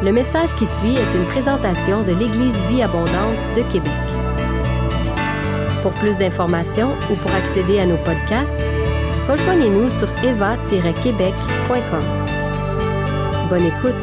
[0.00, 3.90] Le message qui suit est une présentation de l'Église Vie Abondante de Québec.
[5.82, 8.60] Pour plus d'informations ou pour accéder à nos podcasts,
[9.26, 12.04] rejoignez-nous sur eva-québec.com.
[13.50, 13.96] Bonne écoute!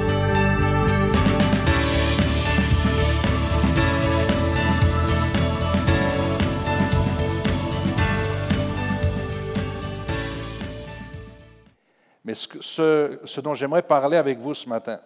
[12.25, 14.99] Mais ce, dont j'aimerais parler avec vous ce matin,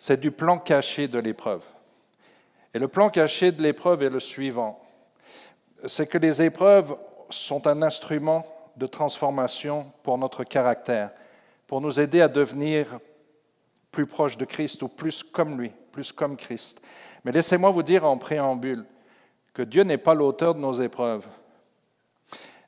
[0.00, 1.62] c'est du plan caché de l'épreuve.
[2.72, 4.82] Et le plan caché de l'épreuve est le suivant.
[5.86, 6.96] C'est que les épreuves
[7.28, 11.10] sont un instrument de transformation pour notre caractère,
[11.66, 12.98] pour nous aider à devenir
[13.92, 16.80] plus proche de Christ ou plus comme lui, plus comme Christ.
[17.24, 18.86] Mais laissez-moi vous dire en préambule
[19.52, 21.26] que Dieu n'est pas l'auteur de nos épreuves,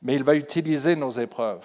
[0.02, 1.64] mais il va utiliser nos épreuves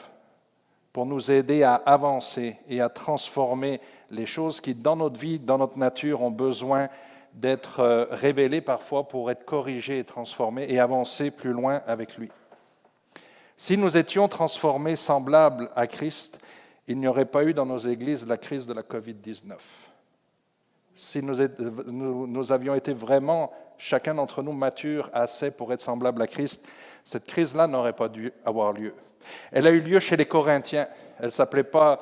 [0.98, 3.80] pour nous aider à avancer et à transformer
[4.10, 6.88] les choses qui, dans notre vie, dans notre nature, ont besoin
[7.36, 12.31] d'être euh, révélées parfois pour être corrigées et transformées et avancer plus loin avec lui.
[13.56, 16.40] Si nous étions transformés semblables à Christ,
[16.88, 19.53] il n'y aurait pas eu dans nos églises la crise de la COVID-19.
[20.95, 26.68] Si nous, avions été vraiment, chacun d'entre nous, matures assez pour être semblables à Christ,
[27.03, 28.95] cette crise-là n'aurait pas dû avoir lieu.
[29.52, 30.88] Elle a eu lieu chez les Corinthiens.
[31.20, 31.97] Elle ne s'appelait pas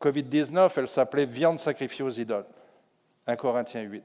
[0.00, 2.46] COVID-19, elle s'appelait viande sacrifiée aux idoles.
[3.26, 4.02] 1 Corinthiens 8.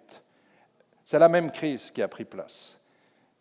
[1.04, 2.80] C'est la même crise qui a pris place.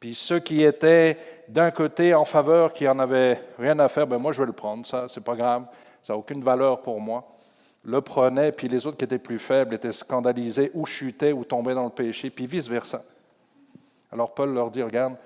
[0.00, 4.18] Puis ceux qui étaient d'un côté en faveur, qui en avaient rien à faire, ben
[4.18, 5.66] moi je vais le prendre, ça, c'est pas grave,
[6.02, 7.36] ça n'a aucune valeur pour moi,
[7.82, 11.74] le prenaient, puis les autres qui étaient plus faibles étaient scandalisés, ou chutaient, ou tombaient
[11.74, 13.02] dans le péché, puis vice-versa.
[14.12, 15.16] Alors Paul leur dit, regarde,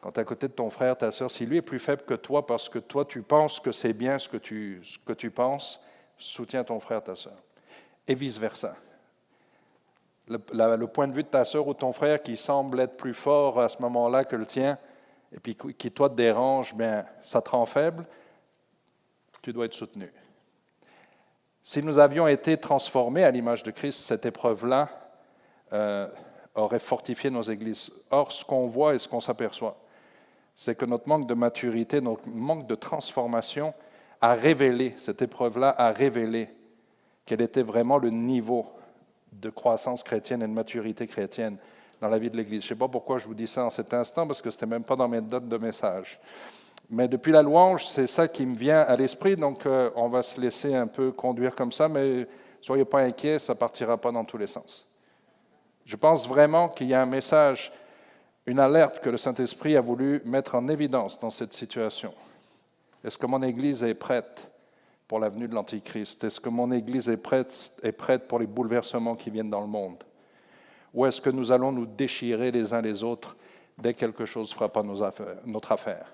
[0.00, 2.02] quand tu es à côté de ton frère, ta sœur, si lui est plus faible
[2.02, 5.30] que toi parce que toi tu penses que c'est bien ce que tu, que tu
[5.30, 5.80] penses,
[6.16, 7.36] soutiens ton frère, ta sœur.
[8.06, 8.76] Et vice-versa.
[10.28, 13.60] Le, point de vue de ta sœur ou ton frère qui semble être plus fort
[13.60, 14.78] à ce moment-là que le tien,
[15.32, 18.04] et puis qui toi te dérange, bien, ça te rend faible,
[19.42, 20.12] tu dois être soutenu.
[21.62, 24.88] Si nous avions été transformés à l'image de Christ, cette épreuve-là
[25.72, 26.08] euh,
[26.54, 27.90] aurait fortifié nos églises.
[28.10, 29.76] Or, ce qu'on voit et ce qu'on s'aperçoit,
[30.58, 33.74] c'est que notre manque de maturité, notre manque de transformation
[34.20, 36.48] a révélé, cette épreuve-là a révélé
[37.24, 38.66] quel était vraiment le niveau
[39.30, 41.58] de croissance chrétienne et de maturité chrétienne
[42.00, 42.62] dans la vie de l'Église.
[42.62, 44.56] Je ne sais pas pourquoi je vous dis ça en cet instant, parce que ce
[44.56, 46.18] n'était même pas dans mes notes de message.
[46.90, 50.22] Mais depuis la louange, c'est ça qui me vient à l'esprit, donc euh, on va
[50.22, 52.26] se laisser un peu conduire comme ça, mais
[52.60, 54.88] soyez pas inquiets, ça partira pas dans tous les sens.
[55.84, 57.70] Je pense vraiment qu'il y a un message,
[58.48, 62.14] une alerte que le Saint-Esprit a voulu mettre en évidence dans cette situation.
[63.04, 64.50] Est-ce que mon Église est prête
[65.06, 66.24] pour la venue de l'Antichrist?
[66.24, 69.66] Est-ce que mon Église est prête, est prête pour les bouleversements qui viennent dans le
[69.66, 70.02] monde?
[70.94, 73.36] Ou est-ce que nous allons nous déchirer les uns les autres
[73.76, 76.10] dès que quelque chose affaires- notre affaire?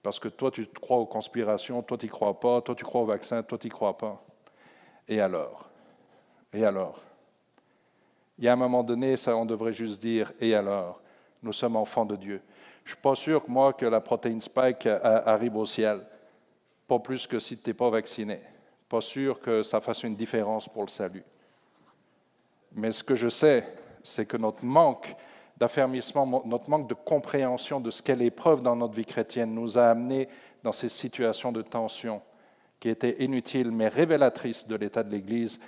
[0.00, 3.00] Parce que toi, tu crois aux conspirations, toi, tu n'y crois pas, toi, tu crois
[3.00, 4.22] au vaccin, toi, tu n'y crois pas.
[5.08, 5.68] Et alors?
[6.52, 7.00] Et alors?
[8.38, 11.00] Il y a un moment donné, ça, on devrait juste dire et alors?
[11.42, 12.40] Nous sommes enfants de Dieu.
[12.84, 16.00] Je ne suis pas sûr, moi, que la protéine spike arrive au ciel.
[16.86, 18.40] Pas plus que si tu n'es pas vacciné.
[18.88, 21.24] Pas sûr que ça fasse une différence pour le salut.
[22.72, 23.66] Mais ce que je sais,
[24.02, 25.14] c'est que notre manque
[25.58, 29.86] d'affermissement, notre manque de compréhension de ce qu'est l'épreuve dans notre vie chrétienne nous a
[29.86, 30.28] amenés
[30.62, 32.22] dans ces situations de tension
[32.80, 35.60] qui étaient inutiles mais révélatrices de l'état de l'Église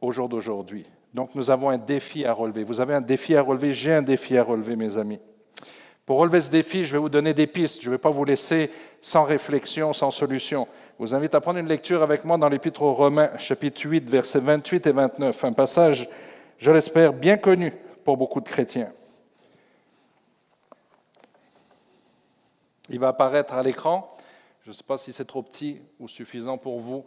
[0.00, 0.86] au jour d'aujourd'hui.
[1.14, 2.64] Donc nous avons un défi à relever.
[2.64, 5.20] Vous avez un défi à relever, j'ai un défi à relever, mes amis.
[6.06, 7.82] Pour relever ce défi, je vais vous donner des pistes.
[7.82, 10.66] Je ne vais pas vous laisser sans réflexion, sans solution.
[10.98, 14.10] Je vous invite à prendre une lecture avec moi dans l'Épître aux Romains, chapitre 8,
[14.10, 15.44] versets 28 et 29.
[15.44, 16.08] Un passage,
[16.58, 17.72] je l'espère, bien connu
[18.04, 18.92] pour beaucoup de chrétiens.
[22.88, 24.16] Il va apparaître à l'écran.
[24.64, 27.04] Je ne sais pas si c'est trop petit ou suffisant pour vous.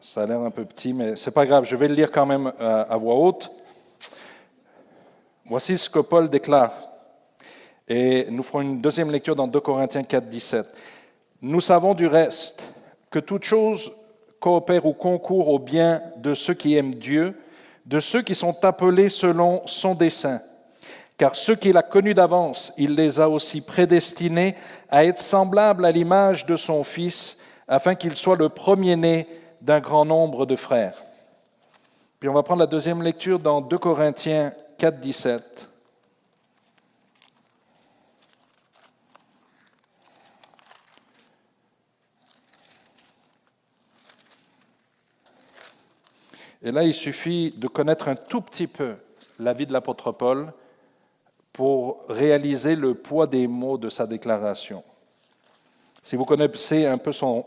[0.00, 1.64] Ça a l'air un peu petit, mais ce n'est pas grave.
[1.64, 3.50] Je vais le lire quand même euh, à voix haute.
[5.46, 6.72] Voici ce que Paul déclare.
[7.88, 10.66] Et nous ferons une deuxième lecture dans 2 Corinthiens 4, 17.
[11.40, 12.62] Nous savons du reste
[13.10, 13.90] que toute chose
[14.38, 17.34] coopère ou concourt au bien de ceux qui aiment Dieu,
[17.86, 20.42] de ceux qui sont appelés selon son dessein.
[21.16, 24.56] Car ceux qu'il a connus d'avance, il les a aussi prédestinés
[24.90, 29.26] à être semblables à l'image de son Fils, afin qu'il soit le premier-né
[29.66, 31.02] d'un grand nombre de frères.
[32.20, 35.68] Puis on va prendre la deuxième lecture dans 2 Corinthiens 4, 17.
[46.62, 48.94] Et là, il suffit de connaître un tout petit peu
[49.40, 50.52] la vie de l'apôtre Paul
[51.52, 54.84] pour réaliser le poids des mots de sa déclaration.
[56.04, 57.44] Si vous connaissez un peu son,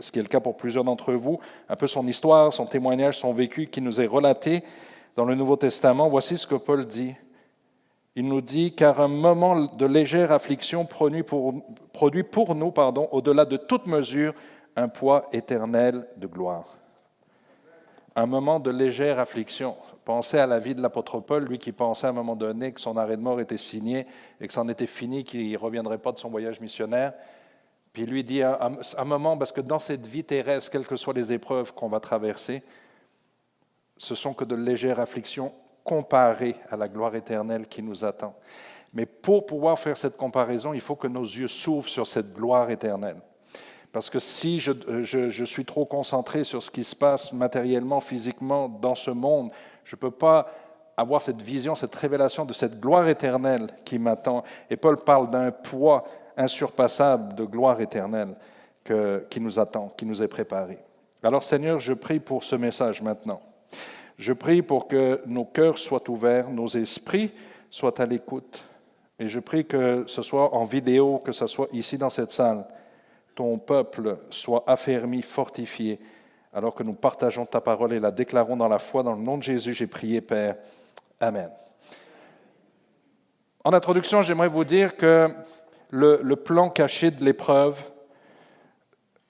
[0.00, 3.18] ce qui est le cas pour plusieurs d'entre vous, un peu son histoire, son témoignage,
[3.18, 4.62] son vécu qui nous est relaté
[5.16, 7.14] dans le Nouveau Testament, voici ce que Paul dit.
[8.16, 11.54] Il nous dit, car un moment de légère affliction produit pour,
[11.92, 14.34] produit pour nous, pardon, au-delà de toute mesure,
[14.76, 16.76] un poids éternel de gloire.
[18.16, 19.76] Un moment de légère affliction.
[20.04, 22.80] Pensez à la vie de l'apôtre Paul, lui qui pensait à un moment donné que
[22.80, 24.06] son arrêt de mort était signé
[24.40, 27.12] et que c'en était fini, qu'il ne reviendrait pas de son voyage missionnaire.
[27.92, 31.32] Puis lui dit un moment, parce que dans cette vie terrestre, quelles que soient les
[31.32, 32.62] épreuves qu'on va traverser,
[33.96, 35.52] ce sont que de légères afflictions
[35.84, 38.34] comparées à la gloire éternelle qui nous attend.
[38.92, 42.70] Mais pour pouvoir faire cette comparaison, il faut que nos yeux s'ouvrent sur cette gloire
[42.70, 43.20] éternelle.
[43.92, 48.94] Parce que si je, suis trop concentré sur ce qui se passe matériellement, physiquement dans
[48.94, 49.50] ce monde,
[49.84, 50.48] je ne peux pas
[50.96, 54.44] avoir cette vision, cette révélation de cette gloire éternelle qui m'attend.
[54.68, 56.04] Et Paul parle d'un poids
[56.36, 58.34] insurpassable de gloire éternelle
[58.84, 60.78] qui nous attend, qui nous est préparé.
[61.22, 63.40] Alors Seigneur, je prie pour ce message maintenant.
[64.18, 67.32] Je prie pour que nos cœurs soient ouverts, nos esprits
[67.70, 68.64] soient à l'écoute.
[69.18, 72.66] Et je prie que ce soit en vidéo, que ce soit ici dans cette salle,
[73.34, 76.00] ton peuple soit affermi, fortifié,
[76.52, 79.02] alors que nous partageons ta parole et la déclarons dans la foi.
[79.02, 80.56] Dans le nom de Jésus, j'ai prié, Père.
[81.20, 81.50] Amen.
[83.62, 85.28] En introduction, j'aimerais vous dire que
[85.90, 87.80] le, plan caché de l'épreuve,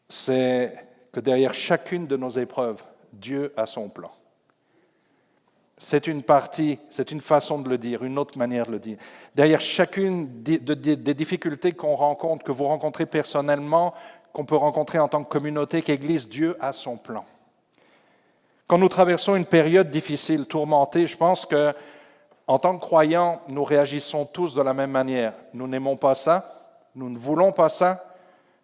[0.09, 0.75] c'est
[1.13, 4.11] que derrière chacune de nos épreuves, Dieu a son plan.
[5.79, 8.99] C'est une partie, c'est une façon de le dire, une autre manière de le dire.
[9.35, 13.95] Derrière chacune des difficultés qu'on rencontre, que vous rencontrez personnellement,
[14.33, 17.25] qu'on peut rencontrer en tant que communauté, qu'Église, Dieu a son plan.
[18.67, 21.75] Quand nous traversons une période difficile, tourmentée, je pense que
[22.51, 25.35] en tant que croyants, nous réagissons tous de la même manière.
[25.55, 26.53] Nous n'aimons pas ça,
[26.97, 28.05] nous ne voulons pas ça.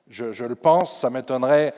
[0.09, 1.73] Je, le pense, ça m'étonnerait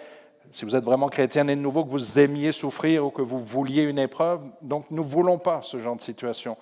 [0.51, 3.41] si vous êtes vraiment chrétien et de nouveau, que vous aimiez souffrir ou que vous
[3.41, 4.41] vouliez une épreuve.
[4.63, 6.57] Donc, nous ne voulons pas ce genre de situation.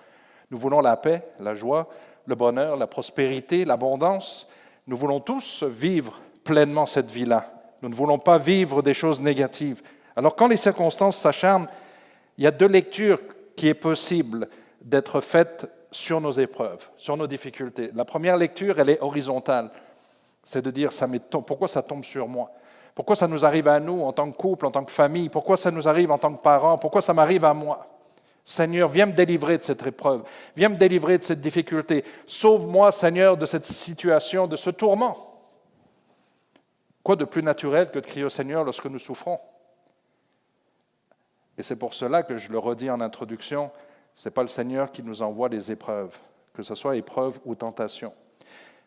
[0.50, 1.87] Nous voulons la paix, la joie,
[2.25, 4.48] le bonheur, la prospérité, l'abondance.
[4.88, 7.52] Nous voulons tous vivre pleinement cette vie-là.
[7.82, 9.81] Nous ne voulons pas vivre des choses négatives.
[10.16, 11.69] Alors, quand les circonstances s'acharnent,
[12.37, 13.20] il y a deux lectures
[13.54, 14.48] qui est possible
[14.87, 17.91] d'être faites sur nos épreuves, sur nos difficultés.
[17.94, 19.71] La première lecture, elle est horizontale.
[20.44, 21.09] C'est de dire, ça
[21.47, 22.50] pourquoi ça tombe sur moi?
[22.94, 25.29] Pourquoi ça nous arrive à nous en tant que couple, en tant que famille?
[25.29, 26.79] Pourquoi ça nous arrive en tant que parents?
[26.79, 27.87] Pourquoi ça m'arrive à moi?
[28.44, 30.23] Seigneur, viens me délivrer de cette épreuve.
[30.55, 32.05] Viens me délivrer de cette difficulté.
[32.29, 35.17] Sauve-moi, Seigneur, de cette situation, de ce tourment.
[37.03, 39.41] Quoi de plus naturel que de crier au Seigneur lorsque nous souffrons?
[41.59, 43.73] Et c'est pour cela que je le redis en introduction,
[44.17, 46.19] ce n'est pas le Seigneur qui nous envoie les épreuves,
[46.55, 48.15] que ce soit épreuve ou tentation.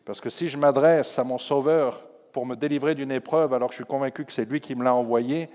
[0.04, 3.74] Parce que si je m'adresse à mon Sauveur pour me délivrer d'une épreuve alors que
[3.74, 5.48] je suis convaincu que c'est lui qui me l'a envoyé,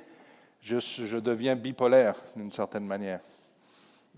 [0.62, 3.20] je, deviens bipolaire d'une certaine manière.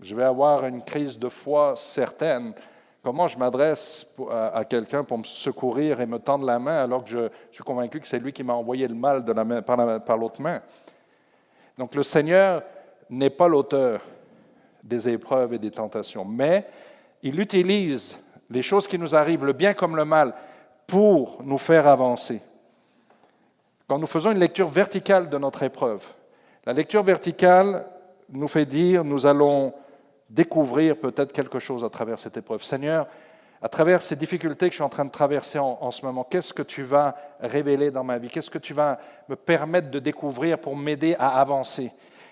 [0.00, 2.54] Je vais avoir une crise de foi certaine.
[3.02, 7.10] Comment je m'adresse à, quelqu'un pour me secourir et me tendre la main alors que
[7.10, 10.16] je, suis convaincu que c'est lui qui m'a envoyé le mal de la main, par
[10.16, 10.62] l'autre main?
[11.76, 12.62] Donc le Seigneur
[13.10, 14.00] n'est pas l'auteur
[14.82, 16.66] des épreuves et des tentations, mais
[17.22, 18.18] il utilise
[18.50, 20.34] les choses qui nous arrivent, le bien comme le mal,
[20.86, 22.40] pour nous faire avancer.
[23.86, 26.04] Quand nous faisons une lecture verticale de notre épreuve,
[26.64, 27.86] la lecture verticale
[28.30, 29.72] nous fait dire, nous allons
[30.28, 32.62] découvrir peut-être quelque chose à travers cette épreuve.
[32.62, 33.06] Seigneur,
[33.60, 36.54] à travers ces difficultés que je suis en train de traverser en, ce moment, qu'est-ce
[36.54, 38.28] que tu vas révéler dans ma vie?
[38.28, 41.90] Qu'est-ce que tu vas me permettre de découvrir pour m'aider à avancer?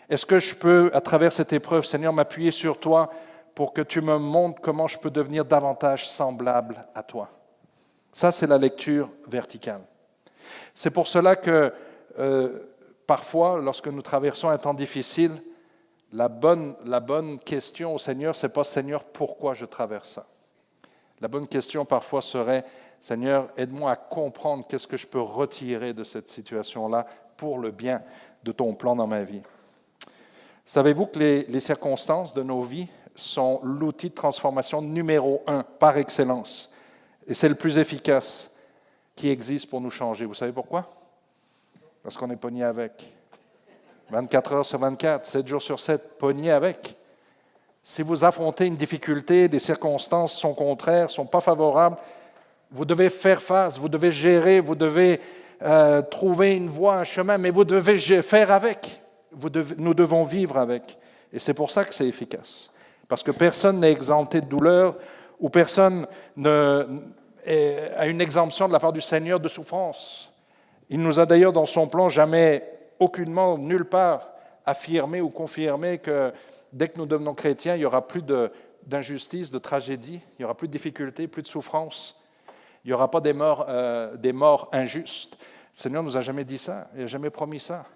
[0.08, 3.10] Est-ce que je peux, à travers cette épreuve, Seigneur, m'appuyer sur toi
[3.54, 7.28] pour que tu me montres comment je peux devenir davantage semblable à toi?
[8.12, 9.82] Ça, c'est la lecture verticale.
[10.74, 11.72] C'est pour cela que
[12.18, 12.60] euh,
[13.06, 15.32] parfois, lorsque nous traversons un temps difficile,
[16.12, 20.26] la bonne, la bonne question au Seigneur, c'est pas Seigneur, pourquoi je traverse ça?
[21.20, 22.64] La bonne question parfois serait
[23.00, 28.02] Seigneur, aide-moi à comprendre qu'est-ce que je peux retirer de cette situation-là pour le bien
[28.44, 29.42] de ton plan dans ma vie.
[30.66, 31.18] Savez-vous que
[31.48, 36.70] les, circonstances de nos vies sont l'outil de transformation numéro un par excellence?
[37.28, 38.50] Et c'est le plus efficace
[39.14, 40.24] qui existe pour nous changer.
[40.24, 40.88] Vous savez pourquoi?
[42.02, 43.12] Parce qu'on est pogné avec.
[44.10, 46.96] 24 heures sur 24, 7 jours sur 7, pogné avec.
[47.82, 51.96] Si vous affrontez une difficulté, les circonstances sont contraires, sont pas favorables,
[52.72, 55.20] vous devez faire face, vous devez gérer, vous devez
[55.62, 59.00] euh, trouver une voie, un chemin, mais vous devez faire avec.
[59.78, 60.98] Nous devons vivre avec.
[61.32, 62.70] Et c'est pour ça que c'est efficace.
[63.08, 64.96] Parce que personne n'est exempté de douleur
[65.38, 66.06] ou personne
[66.36, 66.86] ne,
[67.96, 70.32] a une exemption de la part du Seigneur de souffrance.
[70.88, 72.64] Il nous a d'ailleurs dans son plan jamais,
[72.98, 74.30] aucunement, nulle part,
[74.64, 76.32] affirmé ou confirmé que
[76.72, 78.22] dès que nous devenons chrétiens, il n'y aura plus
[78.84, 82.20] d'injustice, de, tragédie, il n'y aura plus de difficultés, plus de souffrance,
[82.84, 85.36] il n'y aura pas des morts, euh, des morts injustes.
[85.74, 87.86] Le Seigneur ne nous a jamais dit ça, il n'a jamais promis ça,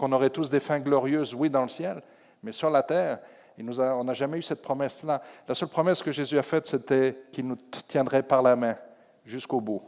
[0.00, 2.02] qu'on aurait tous des fins glorieuses, oui, dans le ciel,
[2.42, 3.18] mais sur la terre,
[3.58, 5.20] nous on n'a jamais eu cette promesse-là.
[5.46, 8.76] La seule promesse que Jésus a faite, c'était qu'il nous tiendrait par la main
[9.26, 9.82] jusqu'au bout,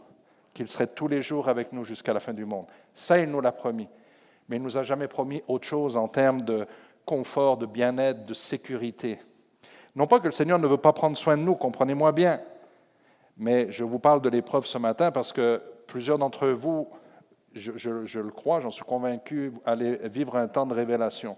[0.53, 2.67] qu'il serait tous les jours avec nous jusqu'à la fin du monde.
[2.93, 3.89] Ça, il nous l'a promis.
[4.49, 6.67] Mais il ne nous a jamais promis autre chose en termes de
[7.07, 9.19] confort, de bien-être, de sécurité.
[9.97, 12.43] Non pas que le Seigneur ne veut pas prendre soin de nous, comprenez-moi bien,
[13.39, 16.89] mais je vous parle de l'épreuve ce matin parce que plusieurs d'entre vous,
[17.55, 21.37] je, le crois, j'en suis convaincu, allaient vivre un temps de révélation.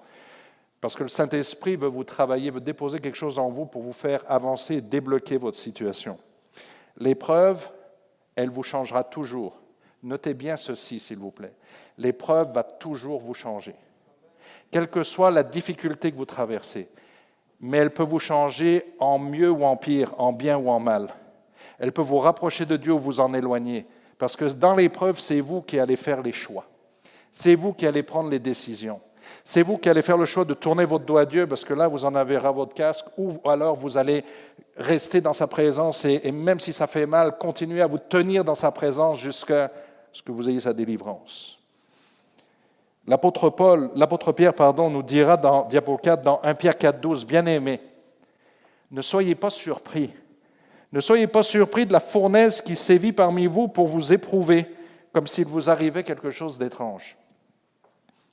[0.81, 3.93] Parce que le Saint-Esprit veut vous travailler, veut déposer quelque chose en vous pour vous
[3.93, 6.19] faire avancer et débloquer votre situation.
[6.99, 7.69] L'épreuve,
[8.37, 9.61] elle vous changera toujours.
[10.03, 11.55] Notez bien ceci, s'il vous plaît.
[11.97, 13.75] L'épreuve va toujours vous changer.
[14.71, 16.89] Quelle que soit la difficulté que vous traversez,
[17.61, 21.09] mais elle peut vous changer en mieux ou en pire, en bien ou en mal.
[21.79, 23.87] Elle peut vous rapprocher de Dieu ou vous en éloigner.
[24.25, 26.65] Parce que dans l'épreuve, c'est vous qui allez faire les choix.
[27.31, 28.99] C'est vous qui allez prendre les décisions.
[29.45, 31.75] C'est vous qui allez faire le choix de tourner votre doigt à Dieu parce que
[31.75, 34.25] là, vous en avez ras votre casque, ou alors vous allez
[34.79, 38.55] rester dans sa présence et, même si ça fait mal, continuer à vous tenir dans
[38.55, 39.71] sa présence jusqu'à
[40.11, 41.59] ce que vous ayez sa délivrance.
[43.07, 47.79] L'apôtre Pierre, pardon, nous dira dans Diapo 4, dans 1 Pierre 4, 12, bien aimé,
[48.91, 50.15] ne soyez pas surpris.
[50.95, 54.65] Ne soyez pas surpris de la fournaise qui sévit parmi vous pour vous éprouver,
[55.13, 57.17] comme s'il vous arrivait quelque chose d'étrange.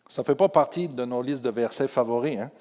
[0.07, 2.37] Ça ne fait pas partie de nos listes de versets favoris.
[2.37, 2.51] Hein.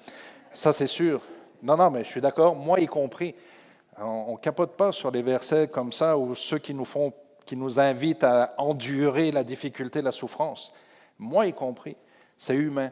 [0.55, 1.21] Ça, c'est sûr.
[1.61, 3.35] Non, non, mais je suis d'accord, moi y compris.
[3.99, 7.13] On ne capote pas sur les versets comme ça ou ceux qui nous, font,
[7.45, 10.73] qui nous invitent à endurer la difficulté, la souffrance.
[11.19, 11.95] Moi y compris.
[12.35, 12.89] C'est humain.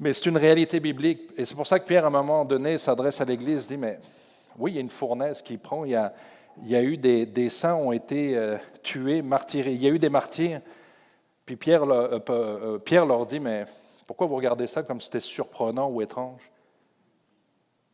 [0.00, 1.32] Mais c'est une réalité biblique.
[1.36, 4.00] Et c'est pour ça que Pierre, à un moment donné, s'adresse à l'Église, dit, mais
[4.58, 7.74] oui, il y a une fournaise qui prend, il y a, eu des, des saints
[7.74, 10.60] ont été euh, tués, martyrés, il y a eu des martyrs.
[11.44, 13.66] Puis Pierre, euh, euh, Pierre leur dit, mais
[14.06, 16.50] pourquoi vous regardez ça comme si c'était surprenant ou étrange?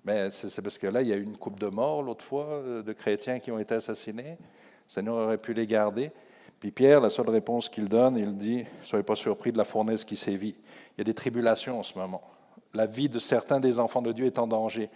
[0.04, 2.60] Mais c'est parce que là, il y a eu une coupe de mort l'autre fois,
[2.84, 4.36] de chrétiens qui ont été assassinés.
[4.40, 6.10] Le Seigneur aurait pu les garder.
[6.58, 10.04] Puis Pierre, la seule réponse qu'il donne, il dit, soyez pas surpris de la fournaise
[10.04, 10.56] qui sévit.
[10.96, 12.22] Il y a des tribulations en ce moment.
[12.74, 14.90] La vie de certains des enfants de Dieu est en danger.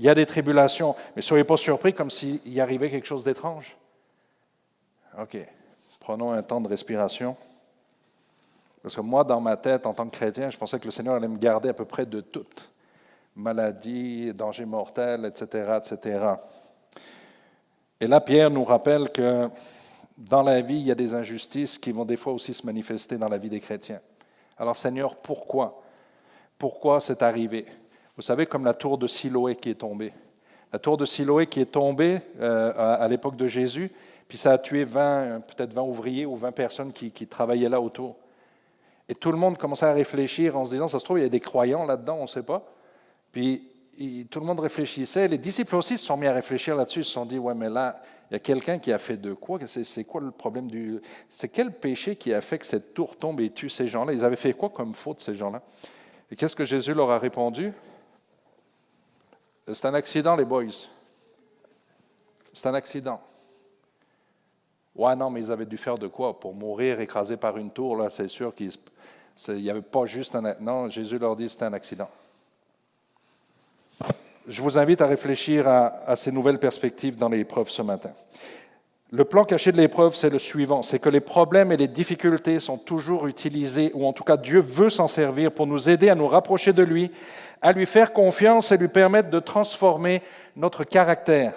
[0.00, 3.22] Il y a des tribulations, mais soyez pas surpris comme s'il y arrivait quelque chose
[3.22, 3.76] d'étrange.
[5.20, 5.36] OK.
[6.00, 7.36] Prenons un temps de respiration.
[8.82, 11.16] Parce que moi, dans ma tête, en tant que chrétien, je pensais que le Seigneur
[11.16, 12.46] allait me garder à peu près de tout.
[13.36, 16.26] Maladie, danger mortel, etc., etc.
[18.00, 19.50] Et là, Pierre nous rappelle que
[20.16, 23.18] dans la vie, il y a des injustices qui vont des fois aussi se manifester
[23.18, 24.00] dans la vie des chrétiens.
[24.56, 25.82] Alors, Seigneur, pourquoi?
[26.56, 27.66] Pourquoi c'est arrivé?
[28.20, 30.12] Vous savez, comme la tour de Siloé qui est tombée.
[30.74, 33.90] La tour de Siloé qui est tombée euh, à, l'époque de Jésus,
[34.28, 38.16] puis ça a tué 20, peut-être 20 ouvriers ou 20 personnes qui travaillaient là autour.
[39.08, 41.24] Et tout le monde commençait à réfléchir en se disant, ça se trouve, il y
[41.24, 42.62] a des croyants là-dedans, on ne sait pas.
[43.32, 43.66] Puis
[44.30, 45.26] tout le monde réfléchissait.
[45.26, 47.00] Les disciples aussi se sont mis à réfléchir là-dessus.
[47.00, 49.32] Ils se sont dit, ouais, mais là, il y a quelqu'un qui a fait de
[49.32, 49.58] quoi?
[49.66, 51.00] C'est quoi le problème du...
[51.30, 54.12] C'est quel péché qui a fait que cette tour tombe et tue ces gens-là?
[54.12, 55.62] Ils avaient fait quoi comme faute, ces gens-là?
[56.30, 57.72] Et qu'est-ce que Jésus leur a répondu?
[59.66, 60.64] C'est un accident, les boys.
[62.52, 63.20] C'est un accident.
[64.94, 67.96] Ouais, non, mais ils avaient dû faire de quoi Pour mourir écrasés par une tour,
[67.96, 68.70] là, c'est sûr qu'il
[69.48, 70.54] n'y avait pas juste un.
[70.60, 72.08] Non, Jésus leur dit c'était un accident.
[74.48, 78.12] Je vous invite à réfléchir à, à ces nouvelles perspectives dans l'épreuve ce matin.
[79.12, 82.60] Le plan caché de l'épreuve, c'est le suivant, c'est que les problèmes et les difficultés
[82.60, 86.14] sont toujours utilisés, ou en tout cas Dieu veut s'en servir pour nous aider à
[86.14, 87.10] nous rapprocher de lui,
[87.60, 90.22] à lui faire confiance et lui permettre de transformer
[90.54, 91.54] notre caractère.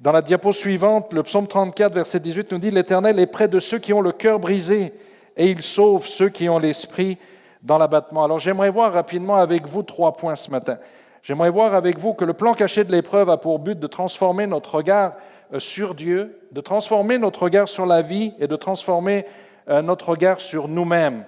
[0.00, 3.60] Dans la diapo suivante, le psaume 34, verset 18 nous dit, L'Éternel est près de
[3.60, 4.92] ceux qui ont le cœur brisé
[5.36, 7.18] et il sauve ceux qui ont l'esprit
[7.62, 8.24] dans l'abattement.
[8.24, 10.78] Alors j'aimerais voir rapidement avec vous trois points ce matin.
[11.22, 14.48] J'aimerais voir avec vous que le plan caché de l'épreuve a pour but de transformer
[14.48, 15.12] notre regard
[15.58, 19.26] sur Dieu, de transformer notre regard sur la vie et de transformer
[19.68, 21.24] euh, notre regard sur nous-mêmes.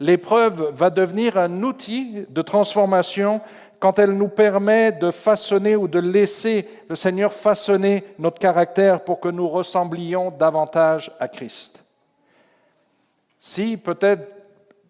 [0.00, 3.40] L'épreuve va devenir un outil de transformation
[3.78, 9.20] quand elle nous permet de façonner ou de laisser le Seigneur façonner notre caractère pour
[9.20, 11.84] que nous ressemblions davantage à Christ.
[13.38, 14.26] Si peut-être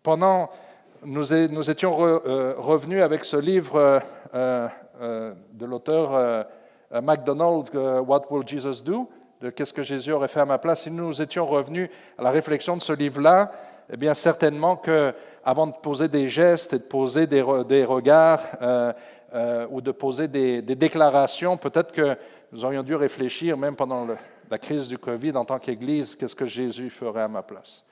[0.02, 0.50] pendant
[1.04, 4.00] nous, étions euh, revenus avec ce livre
[4.34, 4.68] euh,
[5.00, 6.46] euh, de l'auteur
[7.02, 9.08] MacDonald, What Will Jesus Do
[9.40, 10.82] de Qu'est-ce que Jésus aurait fait à ma place.
[10.82, 13.52] Si nous étions revenus à la réflexion de ce livre-là,
[13.92, 15.12] eh bien certainement que
[15.44, 18.40] avant de poser des gestes et de poser des, regards
[19.70, 22.16] ou de poser des, déclarations, peut-être que
[22.52, 24.06] nous aurions dû réfléchir, même pendant
[24.50, 27.84] la crise du Covid, en tant qu'Église, qu'est-ce que Jésus ferait à ma place?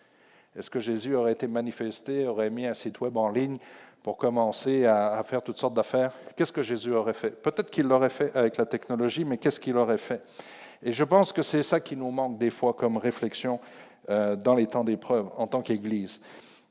[0.56, 3.58] Est-ce que Jésus aurait été manifesté, aurait mis un site web en ligne
[4.02, 7.30] pour commencer à, faire toutes sortes d'affaires Qu'est-ce que Jésus aurait fait?
[7.30, 10.22] Peut-être qu'il l'aurait fait avec la technologie, mais qu'est-ce qu'il aurait fait?
[10.82, 13.60] Et je pense que c'est ça qui nous manque des fois comme réflexion
[14.10, 16.20] euh, dans les temps d'épreuve en tant qu'Église.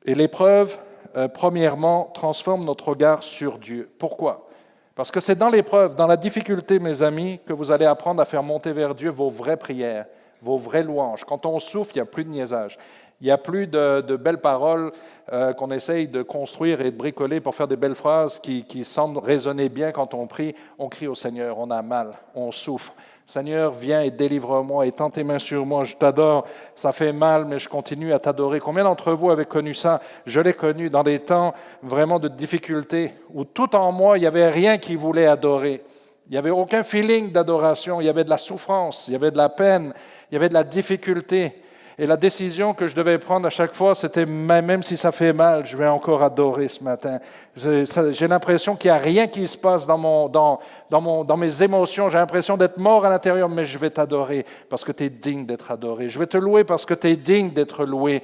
[0.06, 0.78] Et l'épreuve,
[1.16, 3.90] euh, premièrement, transforme notre regard sur Dieu.
[3.98, 4.50] Pourquoi?
[4.96, 8.26] Parce que c'est dans l'épreuve, dans la difficulté, mes amis, que vous allez apprendre à
[8.26, 10.06] faire monter vers Dieu vos vraies prières,
[10.42, 11.24] vos vraies louanges.
[11.24, 12.78] Quand on souffre, il n'y a plus de niaisage.
[13.22, 14.92] Il n'y a plus de, belles paroles
[15.32, 19.20] euh, qu'on essaye de construire et de bricoler pour faire des belles phrases qui, semblent
[19.20, 20.56] résonner bien quand on prie.
[20.80, 22.94] On crie au Seigneur, on a mal, on souffre.
[23.28, 27.46] Seigneur, viens et délivre-moi, et tends tes mains sur moi, je t'adore, ça fait mal,
[27.46, 28.60] mais je continue à t'adorer.
[28.60, 30.01] Combien d'entre vous avez connu ça?
[30.25, 34.28] Je l'ai connu dans des temps vraiment de difficulté, où tout en moi, il n'y
[34.28, 35.84] avait rien qui voulait adorer.
[36.28, 39.32] Il n'y avait aucun feeling d'adoration, il y avait de la souffrance, il y avait
[39.32, 39.94] de la peine,
[40.30, 41.61] il y avait de la difficulté.
[41.98, 45.33] Et la décision que je devais prendre à chaque fois, c'était même si ça fait
[45.33, 47.19] mal, je vais encore adorer ce matin.
[47.55, 51.38] J'ai l'impression qu'il n'y a rien qui se passe dans, mon, dans, dans, mon, dans
[51.38, 52.10] mes émotions.
[52.10, 55.45] J'ai l'impression d'être mort à l'intérieur, mais je vais t'adorer parce que tu es digne
[55.45, 56.10] d'être adoré.
[56.10, 58.24] Je vais te louer parce que tu es digne d'être loué.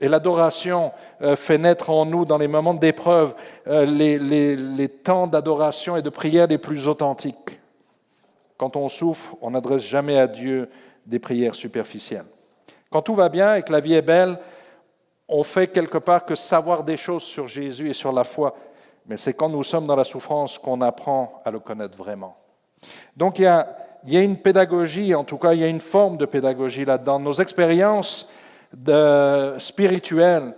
[0.00, 3.34] Et l'adoration euh, fait naître en nous, dans les moments d'épreuve,
[3.66, 7.60] euh, les, les, les temps d'adoration et de prière les plus authentiques.
[8.56, 10.70] Quand on souffre, on n'adresse jamais à Dieu
[11.06, 12.24] des prières superficielles.
[12.90, 14.38] Quand tout va bien et que la vie est belle,
[15.28, 18.56] on fait quelque part que savoir des choses sur Jésus et sur la foi.
[19.06, 22.36] Mais c'est quand nous sommes dans la souffrance qu'on apprend à le connaître vraiment.
[23.16, 26.26] Donc il y a, une pédagogie, en tout cas il y a une forme de
[26.26, 27.20] pédagogie là-dedans.
[27.20, 28.28] Nos expériences
[29.58, 30.54] spirituelles,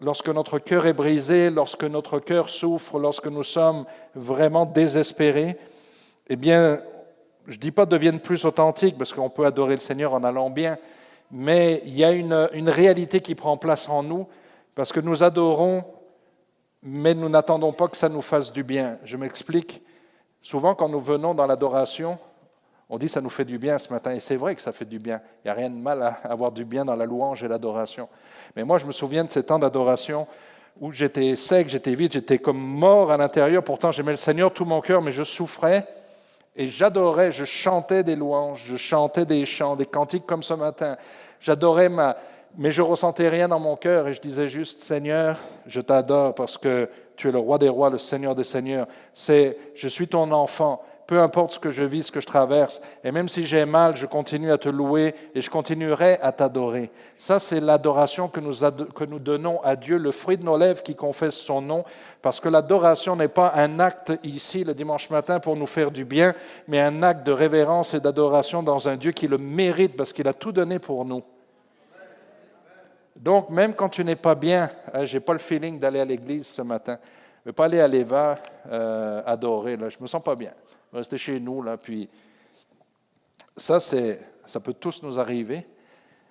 [0.00, 5.58] lorsque notre cœur est brisé, lorsque notre cœur souffre, lorsque nous sommes vraiment désespérés,
[6.28, 6.80] eh bien,
[7.46, 10.50] je ne dis pas deviennent plus authentiques, parce qu'on peut adorer le Seigneur en allant
[10.50, 10.78] bien,
[11.32, 14.28] mais il y a une, réalité qui prend place en nous,
[14.74, 15.82] parce que nous adorons,
[16.82, 18.98] mais nous n'attendons pas que ça nous fasse du bien.
[19.02, 19.82] Je m'explique.
[20.42, 22.18] Souvent, quand nous venons dans l'adoration,
[22.90, 24.84] on dit ça nous fait du bien ce matin, et c'est vrai que ça fait
[24.84, 25.22] du bien.
[25.38, 28.10] Il n'y a rien de mal à avoir du bien dans la louange et l'adoration.
[28.54, 30.26] Mais moi, je me souviens de ces temps d'adoration
[30.80, 33.64] où j'étais sec, j'étais vide, j'étais comme mort à l'intérieur.
[33.64, 35.86] Pourtant, j'aimais le Seigneur tout mon cœur, mais je souffrais.
[36.54, 40.96] Et j'adorais, je chantais des louanges, je chantais des chants, des cantiques comme ce matin.
[41.40, 42.16] J'adorais ma...
[42.58, 46.58] Mais je ressentais rien dans mon cœur et je disais juste, Seigneur, je t'adore parce
[46.58, 48.86] que tu es le roi des rois, le Seigneur des seigneurs.
[49.14, 52.80] C'est, je suis ton enfant peu importe ce que je vis, ce que je traverse,
[53.04, 56.90] et même si j'ai mal, je continue à te louer et je continuerai à t'adorer.
[57.18, 58.54] Ça, c'est l'adoration que nous,
[58.94, 61.84] que nous donnons à Dieu, le fruit de nos lèvres qui confesse son nom,
[62.20, 66.04] parce que l'adoration n'est pas un acte ici le dimanche matin pour nous faire du
[66.04, 66.34] bien,
[66.68, 70.28] mais un acte de révérence et d'adoration dans un Dieu qui le mérite parce qu'il
[70.28, 71.22] a tout donné pour nous.
[73.16, 76.04] Donc, même quand tu n'es pas bien, hein, je n'ai pas le feeling d'aller à
[76.04, 76.98] l'église ce matin,
[77.44, 78.36] je ne vais pas aller à l'Eva
[78.70, 80.52] euh, adorer, là, je ne me sens pas bien
[80.92, 82.08] rester chez nous, là, puis
[83.56, 85.66] ça, c'est, ça peut tous nous arriver,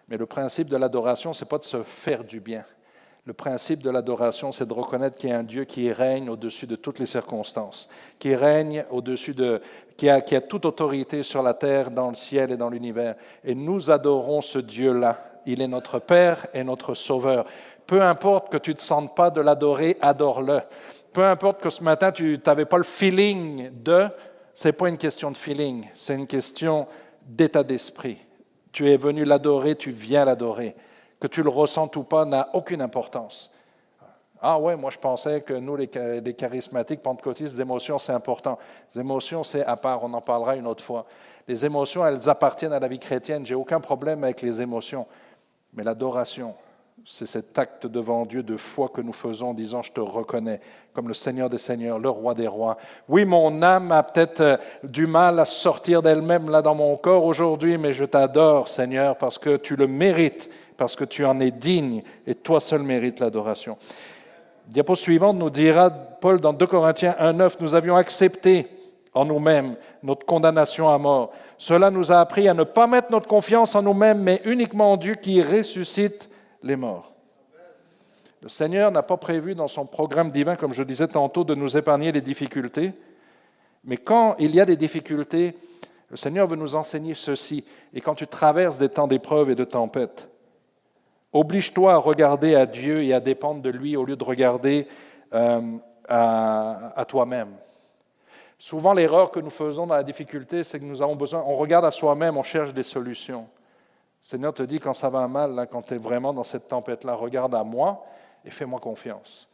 [0.08, 2.63] mais le principe de l'adoration, c'est pas de se faire du bien.
[3.26, 6.65] Le principe de l'adoration, c'est de reconnaître qu'il y a un Dieu qui règne au-dessus
[6.65, 9.62] de toutes les circonstances, qui règne au-dessus de,
[9.95, 13.15] qui a, qui a toute autorité sur la terre, dans le ciel et dans l'univers.
[13.43, 15.24] Et nous adorons ce Dieu-là.
[15.45, 17.45] Il est notre Père et notre Sauveur.
[17.86, 20.62] Peu importe que tu ne te sentes pas de l'adorer, adore-le.
[21.13, 24.08] Peu importe que ce matin, tu n'avais pas le feeling de,
[24.54, 26.88] ce n'est pas une question de feeling, c'est une question
[27.26, 28.18] d'état d'esprit.
[28.72, 30.76] Tu es venu l'adorer, tu viens l'adorer.
[31.20, 33.52] Que tu le ressentes ou pas n'a aucune importance.
[34.42, 38.58] Ah ouais, moi je pensais que nous, les, charismatiques pentecôtistes, les émotions, c'est important.
[38.94, 41.06] Les émotions, c'est à part, on en parlera une autre fois.
[41.48, 43.46] Les émotions, elles appartiennent à la vie chrétienne.
[43.46, 45.06] J'ai aucun problème avec les émotions.
[45.74, 46.56] Mais l'adoration,
[47.06, 50.60] c'est cet acte devant Dieu de foi que nous faisons en disant je te reconnais
[50.94, 52.78] comme le Seigneur des Seigneurs, le Roi des Rois.
[53.08, 57.24] Oui, mon âme a peut-être euh, du mal à sortir d'elle-même là dans mon corps
[57.24, 61.52] aujourd'hui, mais je t'adore Seigneur parce que tu le mérites, parce que tu en es
[61.52, 63.78] digne et toi seul mérites l'adoration.
[64.68, 68.68] Diapo suivante nous dira Paul dans 2 Corinthiens 1.9, nous avions accepté
[69.14, 71.32] en nous-mêmes notre condamnation à mort.
[71.58, 74.98] Cela nous a appris à ne pas mettre notre confiance en nous-mêmes, mais uniquement en
[74.98, 76.31] Dieu qui ressuscite
[76.63, 77.12] les morts.
[78.41, 81.78] Le Seigneur n'a pas prévu dans son programme divin, comme je disais tantôt, de nous
[81.78, 82.93] épargner les difficultés,
[83.84, 85.56] Mais quand il y a des difficultés,
[86.10, 87.63] le Seigneur veut nous enseigner ceci.
[87.93, 90.28] Et quand tu traverses des temps d'épreuve et de tempête,
[91.34, 94.88] oblige-toi à regarder à Dieu et à dépendre de lui au lieu de regarder
[95.34, 95.62] euh,
[96.08, 97.50] à, toi-même.
[98.60, 101.86] Souvent, l'erreur que nous faisons dans la difficulté, c'est que nous avons besoin, on regarde
[101.86, 103.47] à soi-même, on cherche des solutions.
[104.21, 107.55] Seigneur te dit quand ça va mal, quand tu es vraiment dans cette tempête-là, regarde
[107.55, 108.05] à moi
[108.45, 109.47] et fais-moi confiance.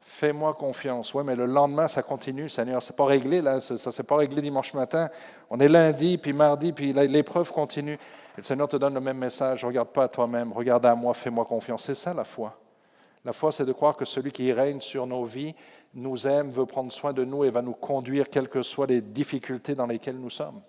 [0.00, 1.12] Fais-moi confiance.
[1.14, 2.80] Oui, mais le lendemain, ça continue, Seigneur.
[2.80, 3.60] C'est pas réglé, là.
[3.60, 5.10] Ça ne s'est pas réglé dimanche matin.
[5.50, 7.94] On est lundi, puis mardi, puis l'épreuve continue.
[7.94, 9.64] Et le Seigneur te donne le même message.
[9.64, 11.84] Regarde pas à toi-même, regarde à moi, fais-moi confiance.
[11.84, 12.56] C'est ça la foi.
[13.24, 15.54] La foi, c'est de croire que celui qui règne sur nos vies
[15.92, 19.00] nous aime, veut prendre soin de nous et va nous conduire, quelles que soient les
[19.00, 20.60] difficultés dans lesquelles nous sommes.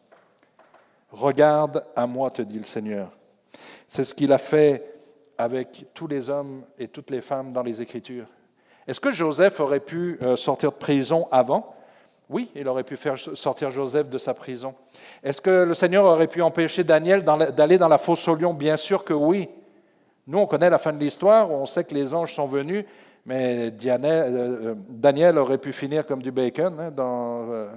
[1.11, 3.16] Regarde à moi, te dit le Seigneur.
[3.87, 4.83] C'est ce qu'il a fait
[5.37, 8.27] avec tous les hommes et toutes les femmes dans les Écritures.
[8.87, 11.75] Est-ce que Joseph aurait pu euh, sortir de prison avant?
[12.29, 14.75] Oui, il aurait pu faire sortir Joseph de sa prison.
[15.23, 18.75] Est-ce que le Seigneur aurait pu empêcher Daniel d'aller dans la fosse au lion Bien
[18.75, 19.47] sûr que oui.
[20.25, 22.83] Nous, on connaît la fin de l'histoire, on sait que les anges sont venus,
[23.25, 26.91] mais euh, euh, Daniel aurait pu finir comme du bacon hein,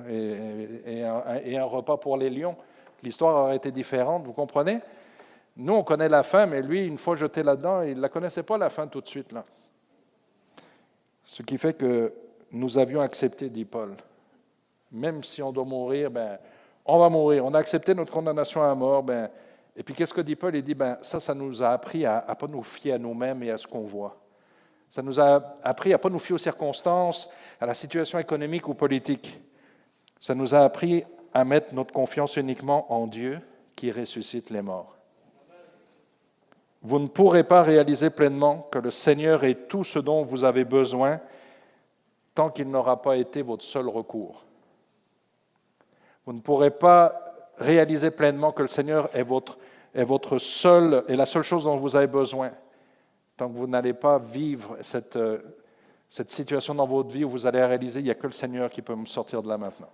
[0.09, 2.57] et, un, repas pour les lions.
[3.05, 4.81] L'histoire aurait été différente, vous comprenez?
[5.63, 8.43] Nous, on connaît la fin, mais lui, une fois jeté là-dedans, il ne la connaissait
[8.43, 9.31] pas la fin tout de suite.
[9.31, 9.45] Là.
[11.23, 12.15] Ce qui fait que
[12.51, 13.95] nous avions accepté, dit Paul.
[14.91, 16.39] Même si on doit mourir, ben,
[16.87, 17.45] on va mourir.
[17.45, 19.03] On a accepté notre condamnation à mort.
[19.03, 19.29] Ben,
[19.77, 20.57] et puis qu'est-ce que dit Paul?
[20.57, 23.43] Il dit, ben, ça, ça nous a appris à ne pas nous fier à nous-mêmes
[23.43, 24.17] et à ce qu'on voit.
[24.89, 27.29] Ça nous a appris à ne pas nous fier aux circonstances,
[27.61, 29.39] à la situation économique ou politique.
[30.19, 33.43] Ça nous a appris à mettre notre confiance uniquement en Dieu
[33.77, 34.97] qui ressuscite les morts.
[36.83, 40.65] Vous ne pourrez pas réaliser pleinement que le Seigneur est tout ce dont vous avez
[40.65, 41.21] besoin
[42.35, 44.45] tant qu'il n'aura pas été votre seul recours.
[46.25, 47.21] Vous ne pourrez pas
[47.59, 49.59] réaliser pleinement que le Seigneur est votre,
[49.95, 52.53] est votre seul, est la seule chose dont vous avez besoin
[53.37, 55.39] tant que vous n'allez pas vivre cette, euh,
[56.09, 58.69] cette situation dans votre vie où vous allez réaliser il n'y a que le Seigneur
[58.69, 59.89] qui peut me sortir de là maintenant.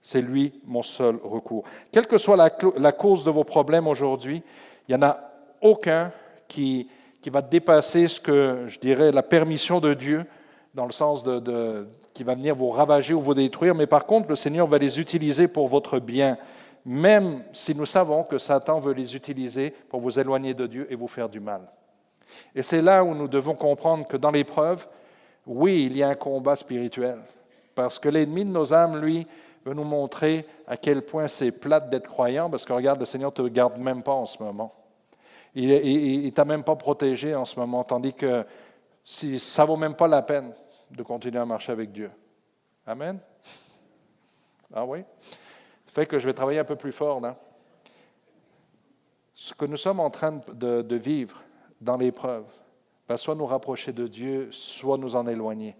[0.00, 1.64] C'est lui mon seul recours.
[1.92, 4.42] Quelle que soit la, la cause de vos problèmes aujourd'hui,
[4.88, 5.33] il n'y en a
[5.64, 6.12] aucun
[6.46, 6.88] qui,
[7.20, 10.24] qui va dépasser ce que je dirais la permission de Dieu,
[10.74, 14.28] dans le sens de, qui va venir vous ravager ou vous détruire, mais par contre,
[14.28, 16.36] le Seigneur va les utiliser pour votre bien,
[16.84, 20.96] même si nous savons que Satan veut les utiliser pour vous éloigner de Dieu et
[20.96, 21.62] vous faire du mal.
[22.54, 24.86] Et c'est là où nous devons comprendre que dans l'épreuve,
[25.46, 27.18] oui, il y a un combat spirituel,
[27.74, 29.26] parce que l'ennemi de nos âmes, lui,
[29.64, 33.30] veut nous montrer à quel point c'est plate d'être croyant, parce que regarde, le Seigneur
[33.30, 34.70] ne te garde même pas en ce moment.
[35.54, 38.44] Il ne t'a même pas protégé en ce moment, tandis que
[39.04, 40.52] ça ne vaut même pas la peine
[40.90, 42.10] de continuer à marcher avec Dieu.
[42.86, 43.18] Amen?
[44.72, 45.04] Ah oui?
[45.86, 47.36] Fait que je vais travailler un peu plus fort là.
[49.34, 51.42] Ce que nous sommes en train de, vivre
[51.80, 52.44] dans l'épreuve
[53.08, 55.76] va soit nous rapprocher de Dieu, soit nous en éloigner.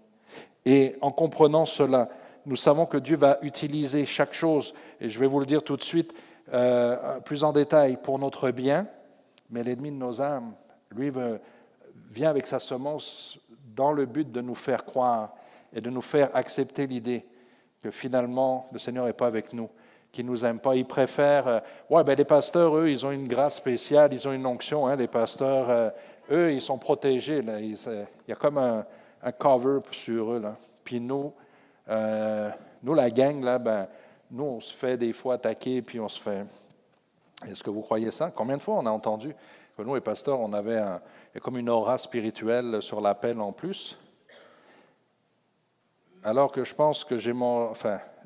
[0.65, 2.09] Et en comprenant cela,
[2.45, 5.77] nous savons que Dieu va utiliser chaque chose, et je vais vous le dire tout
[5.77, 6.13] de suite
[6.53, 8.87] euh, plus en détail, pour notre bien,
[9.49, 10.53] mais l'ennemi de nos âmes,
[10.91, 11.11] lui,
[12.11, 13.39] vient avec sa semence
[13.75, 15.33] dans le but de nous faire croire
[15.73, 17.25] et de nous faire accepter l'idée
[17.81, 19.69] que finalement le Seigneur n'est pas avec nous,
[20.11, 20.75] qu'il ne nous aime pas.
[20.75, 24.31] Il préfère, euh, ouais, ben les pasteurs, eux, ils ont une grâce spéciale, ils ont
[24.31, 24.87] une onction.
[24.87, 25.89] Hein, les pasteurs, euh,
[26.31, 27.41] eux, ils sont protégés.
[27.41, 27.77] Là, il
[28.27, 28.85] y a comme un,
[29.37, 30.39] cover sur eux.
[30.39, 30.55] Là.
[30.83, 31.33] Puis nous,
[31.89, 32.49] euh,
[32.81, 33.87] nous, la gang, là, ben,
[34.31, 36.45] nous, on se fait des fois attaquer, puis on se fait
[37.43, 38.31] est-ce que vous croyez ça?
[38.31, 39.35] Combien de fois on a entendu
[39.75, 40.81] que nous, les pasteurs, on avait
[41.41, 43.97] comme une aura spirituelle sur l'appel en plus?
[46.23, 47.73] Alors que je pense que j'ai mon,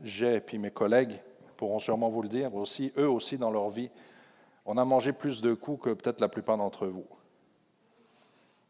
[0.03, 1.19] j'ai, puis mes collègues
[1.57, 3.89] pourront sûrement vous le dire aussi, eux aussi dans leur vie,
[4.65, 7.05] on a mangé plus de coups que peut-être la plupart d'entre vous.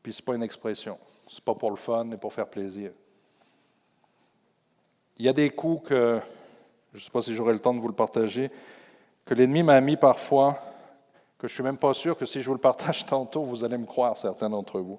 [0.02, 0.98] Puis ce n'est pas une expression,
[1.28, 2.92] ce n'est pas pour le fun et pour faire plaisir.
[5.18, 6.20] Il y a des coups que,
[6.94, 8.50] je ne sais pas si j'aurai le temps de vous le partager,
[9.30, 10.58] que l'ennemi m'a mis parfois,
[11.38, 13.64] que je ne suis même pas sûr que si je vous le partage tantôt, vous
[13.64, 14.98] allez me croire, certains d'entre vous.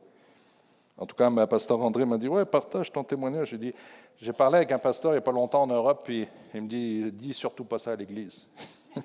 [0.97, 3.49] En tout cas, ma pasteur André m'a dit Ouais, partage ton témoignage.
[3.49, 3.75] J'ai dit
[4.23, 6.69] J'ai parlé avec un pasteur il n'y a pas longtemps en Europe, puis il me
[6.69, 8.47] dit Dis surtout pas ça à l'Église.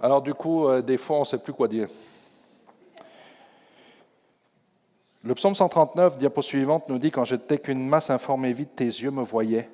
[0.00, 1.88] Alors, du coup, euh, des fois, on ne sait plus quoi dire.
[5.24, 9.10] Le psaume 139, diapo suivante, nous dit Quand j'étais qu'une masse informée vide, tes yeux
[9.10, 9.68] me voyaient.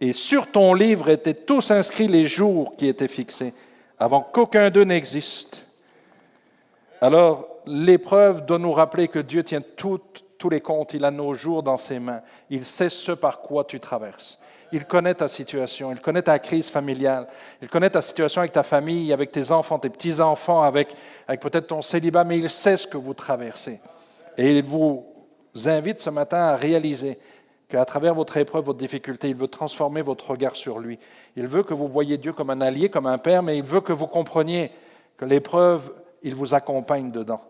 [0.00, 3.52] Et sur ton livre étaient tous inscrits les jours qui étaient fixés,
[3.98, 5.64] avant qu'aucun d'eux n'existe.
[7.00, 11.62] Alors, l'épreuve doit nous rappeler que Dieu tient tous les comptes, il a nos jours
[11.64, 12.22] dans ses mains.
[12.48, 14.38] Il sait ce par quoi tu traverses.
[14.70, 17.26] Il connaît ta situation, il connaît ta crise familiale,
[17.62, 20.94] il connaît ta situation avec ta famille, avec tes enfants, tes petits-enfants, avec
[21.40, 23.80] peut-être ton célibat, mais il sait ce que vous traversez.
[24.36, 25.04] Et il vous
[25.64, 27.18] invite ce matin à réaliser
[27.68, 30.98] qu'à travers votre épreuve, votre difficulté, il veut transformer votre regard sur lui.
[31.36, 33.80] Il veut que vous voyez Dieu comme un allié, comme un père, mais il veut
[33.80, 34.70] que vous compreniez
[35.16, 37.40] que l'épreuve, il vous accompagne dedans.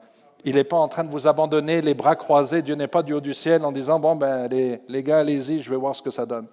[0.45, 2.63] Il n'est pas en train de vous abandonner les bras croisés.
[2.63, 5.61] Dieu n'est pas du haut du ciel en disant, bon, ben, les, les gars, allez-y,
[5.61, 6.47] je vais voir ce que ça donne.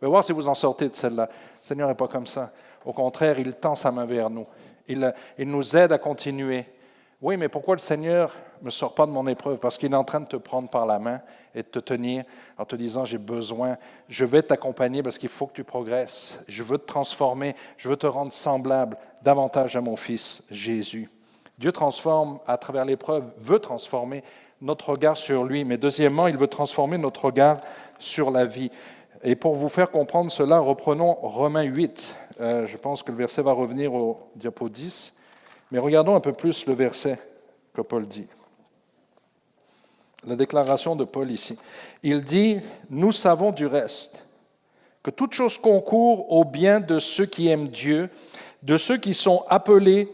[0.00, 1.28] Je vais voir si vous en sortez de celle-là.
[1.30, 2.52] Le Seigneur n'est pas comme ça.
[2.84, 4.46] Au contraire, il tend sa main vers nous.
[4.88, 6.64] Il, il nous aide à continuer.
[7.22, 9.58] Oui, mais pourquoi le Seigneur ne me sort pas de mon épreuve?
[9.58, 11.20] Parce qu'il est en train de te prendre par la main
[11.54, 12.24] et de te tenir
[12.56, 13.76] en te disant, j'ai besoin,
[14.08, 16.40] je vais t'accompagner parce qu'il faut que tu progresses.
[16.48, 21.10] Je veux te transformer, je veux te rendre semblable davantage à mon Fils Jésus.
[21.58, 24.24] Dieu transforme à travers l'épreuve, veut transformer
[24.62, 27.60] notre regard sur lui, mais deuxièmement, il veut transformer notre regard
[27.98, 28.70] sur la vie.
[29.22, 32.16] Et pour vous faire comprendre cela, reprenons Romains 8.
[32.40, 35.12] Euh, je pense que le verset va revenir au diapo 10.
[35.70, 37.18] Mais regardons un peu plus le verset
[37.74, 38.26] que Paul dit.
[40.26, 41.56] La déclaration de Paul ici.
[42.02, 44.24] Il dit, nous savons du reste
[45.02, 48.10] que toute chose concourt au bien de ceux qui aiment Dieu,
[48.62, 50.10] de ceux qui sont appelés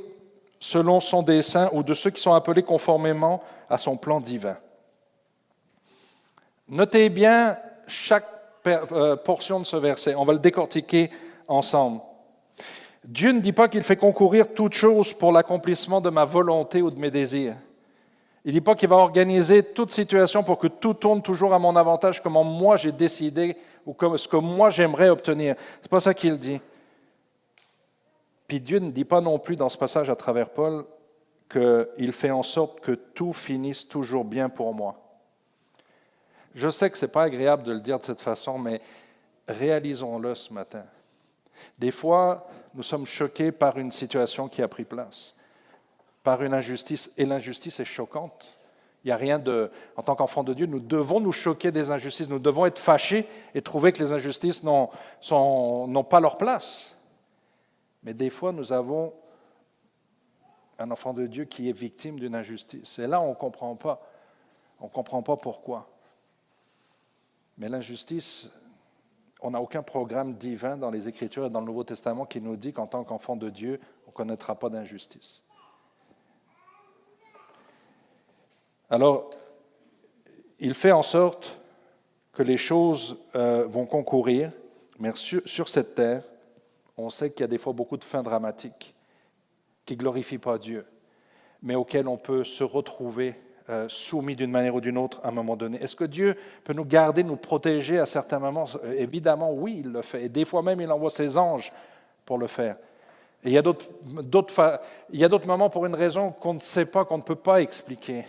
[0.61, 4.57] selon son dessein ou de ceux qui sont appelés conformément à son plan divin.
[6.69, 8.27] Notez bien chaque
[8.67, 10.15] euh, portion de ce verset.
[10.15, 11.11] On va le décortiquer
[11.49, 12.01] ensemble.
[13.07, 16.91] Dieu ne dit pas qu'il fait concourir toute chose pour l'accomplissement de ma volonté ou
[16.91, 17.55] de mes désirs.
[18.45, 21.59] Il ne dit pas qu'il va organiser toute situation pour que tout tourne toujours à
[21.59, 25.55] mon avantage, comme moi j'ai décidé ou comme ce que moi j'aimerais obtenir.
[25.57, 26.61] Ce n'est pas ça qu'il dit.
[28.49, 30.85] Puis Dieu ne dit pas non plus dans ce passage à travers Paul
[31.49, 34.97] qu'il fait en sorte que tout finisse toujours bien pour moi.
[36.57, 38.81] Je sais que ce n'est pas agréable de le dire de cette façon, mais
[39.47, 40.85] réalisons-le ce matin.
[41.79, 45.35] Des fois, nous sommes choqués par une situation qui a pris place,
[46.23, 48.53] par une injustice, et l'injustice est choquante.
[49.03, 49.71] Il n'y a rien de...
[49.97, 53.27] En tant qu'enfants de Dieu, nous devons nous choquer des injustices, nous devons être fâchés
[53.55, 56.97] et trouver que les injustices n'ont pas leur place.
[58.03, 59.15] Mais des fois, nous avons
[60.79, 62.99] un enfant de Dieu qui est victime d'une injustice.
[62.99, 64.03] Et là, on ne comprend pas.
[64.81, 65.89] On ne comprend pas pourquoi.
[67.57, 68.51] Mais l'injustice,
[69.47, 72.57] on n'a aucun programme divin dans les Écritures et dans le Nouveau Testament qui nous
[72.57, 75.45] dit qu'en tant qu'enfant de Dieu, on ne connaîtra pas d'injustice.
[78.91, 79.31] Alors,
[80.59, 81.61] il fait en sorte
[82.33, 84.51] que les choses euh, vont concourir,
[84.99, 86.25] mais sur, sur, cette terre,
[86.97, 88.97] on sait qu'il y a des fois beaucoup de fins dramatiques
[89.85, 90.85] qui ne glorifient pas Dieu,
[91.63, 93.37] mais auxquelles on peut se retrouver
[93.69, 95.83] euh, soumis d'une manière ou d'une autre à un moment donné.
[95.83, 98.67] Est-ce que Dieu peut nous garder, nous protéger à certains moments?
[98.85, 100.25] Euh, Évidemment, oui, il le fait.
[100.25, 101.73] Et des fois même, il envoie ses anges
[102.25, 102.77] pour le faire.
[103.45, 107.23] Et il y a d'autres moments pour une raison qu'on ne sait pas, qu'on ne
[107.23, 108.25] peut pas expliquer.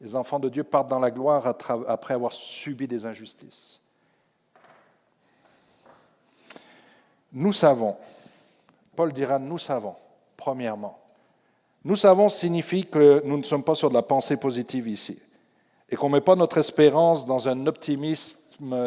[0.00, 3.80] Les enfants de Dieu partent dans la gloire après avoir subi des injustices.
[7.32, 7.96] Nous savons,
[8.94, 9.94] Paul dira, nous savons,
[10.36, 11.01] premièrement,
[11.84, 15.18] nous savons signifie que nous ne sommes pas sur de la pensée positive ici
[15.90, 18.38] et qu'on ne met pas notre espérance dans un optimisme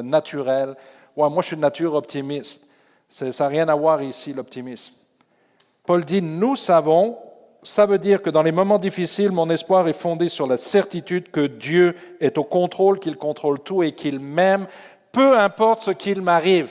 [0.02, 0.76] naturel.
[1.16, 2.68] Ouais, moi, je suis de nature optimiste.
[3.10, 4.94] Ça n'a rien à voir ici, l'optimisme.
[5.86, 7.18] Paul dit, nous savons,
[7.64, 11.30] ça veut dire que dans les moments difficiles, mon espoir est fondé sur la certitude
[11.30, 14.68] que Dieu est au contrôle, qu'il contrôle tout et qu'il m'aime,
[15.12, 16.70] peu importe ce qu'il m'arrive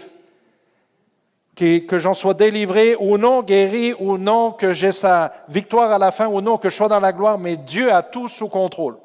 [1.55, 6.11] que j'en sois délivré ou non, guéri ou non, que j'ai sa victoire à la
[6.11, 8.97] fin ou non, que je sois dans la gloire, mais Dieu a tout sous contrôle.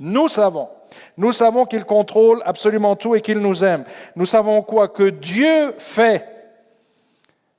[0.00, 0.68] Nous savons.
[1.16, 3.84] Nous savons qu'il contrôle absolument tout et qu'il nous aime.
[4.16, 4.88] Nous savons quoi?
[4.88, 6.30] Que Dieu fait.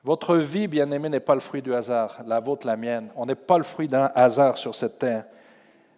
[0.04, 3.10] Votre vie, bien-aimée, n'est pas le fruit du hasard, la vôtre, la mienne.
[3.16, 5.26] On n'est pas le fruit d'un hasard sur cette terre.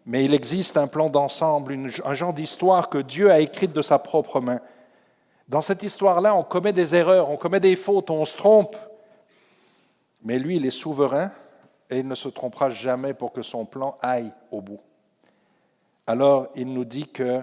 [0.05, 3.99] Mais il existe un plan d'ensemble, un genre d'histoire que Dieu a écrite de sa
[3.99, 4.61] propre main.
[5.47, 8.75] Dans cette histoire-là, on commet des erreurs, on commet des fautes, on se trompe.
[10.23, 11.31] Mais lui, il est souverain
[11.89, 14.81] et il ne se trompera jamais pour que son plan aille au bout.
[16.05, 17.41] Alors, il nous dit que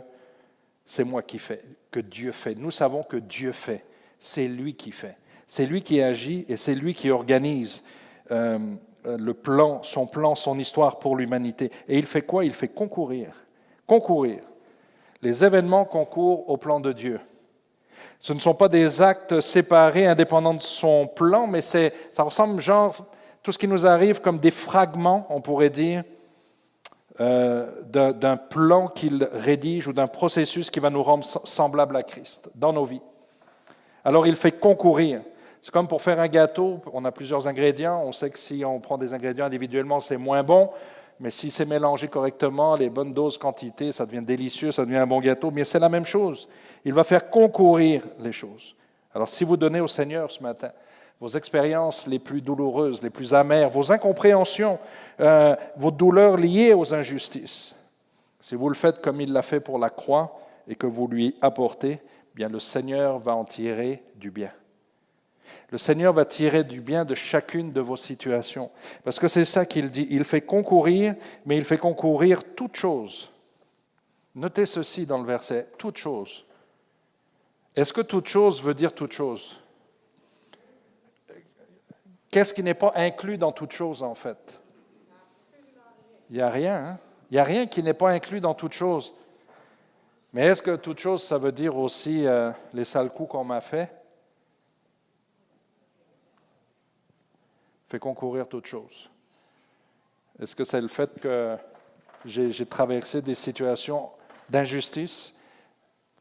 [0.85, 2.55] c'est moi qui fais, que Dieu fait.
[2.55, 3.85] Nous savons que Dieu fait.
[4.19, 5.17] C'est lui qui fait.
[5.47, 7.85] C'est lui qui agit et c'est lui qui organise
[8.31, 8.59] euh,
[9.05, 11.71] le plan, son plan, son histoire pour l'humanité.
[11.89, 12.45] Et il fait quoi?
[12.45, 13.35] Il fait concourir.
[13.87, 14.41] Concourir.
[15.23, 17.21] Les événements concourent au plan de Dieu.
[18.25, 22.97] Ce ne sont pas des actes séparés, indépendants de son plan, mais ça ressemble genre
[23.43, 26.05] tout ce qui nous arrive comme des fragments, on pourrait dire,
[27.21, 32.51] euh, d'un plan qu'il rédige ou d'un processus qui va nous rendre semblables à Christ
[32.55, 33.03] dans nos vies.
[34.07, 35.21] Alors il fait concourir.
[35.65, 38.03] C'est comme pour faire un gâteau, on a plusieurs ingrédients.
[38.05, 40.69] On sait que si on prend des ingrédients individuellement, c'est moins bon.
[41.19, 45.07] Mais si c'est mélangé correctement, les bonnes doses, quantités, ça devient délicieux, ça devient un
[45.07, 45.51] bon gâteau.
[45.51, 46.51] Mais c'est la même chose.
[46.85, 48.77] Il va faire concourir les choses.
[49.15, 50.71] Alors si vous donnez au Seigneur ce matin
[51.19, 54.79] vos expériences les plus douloureuses, les plus amères, vos incompréhensions,
[55.21, 57.75] euh, vos douleurs liées aux injustices,
[58.39, 61.37] si vous le faites comme il l'a fait pour la croix et que vous lui
[61.41, 62.03] apportez,
[62.35, 64.51] bien le Seigneur va en tirer du bien.
[65.71, 68.71] Le Seigneur va tirer du bien de chacune de vos situations.
[69.05, 70.07] Parce que c'est ça qu'il dit.
[70.11, 71.15] Il fait concourir,
[71.47, 73.31] mais il fait concourir toute chose.
[74.35, 76.45] Notez ceci dans le verset, toute chose.
[77.77, 79.61] Est-ce que toute chose veut dire toute chose
[82.31, 84.61] Qu'est-ce qui n'est pas inclus dans toute chose, en fait?
[86.31, 86.85] Il n'y a rien.
[86.85, 86.99] Hein?
[87.31, 89.15] Il n'y a rien qui n'est pas inclus dans toute chose.
[90.33, 93.61] Mais est-ce que toute chose, ça veut dire aussi euh, les sales coups qu'on m'a
[93.61, 93.89] fait?
[97.89, 99.11] Fait concourir toute chose.
[100.41, 101.57] Est-ce que c'est le fait que
[102.25, 104.11] j'ai traversé des situations
[104.49, 105.35] d'injustice?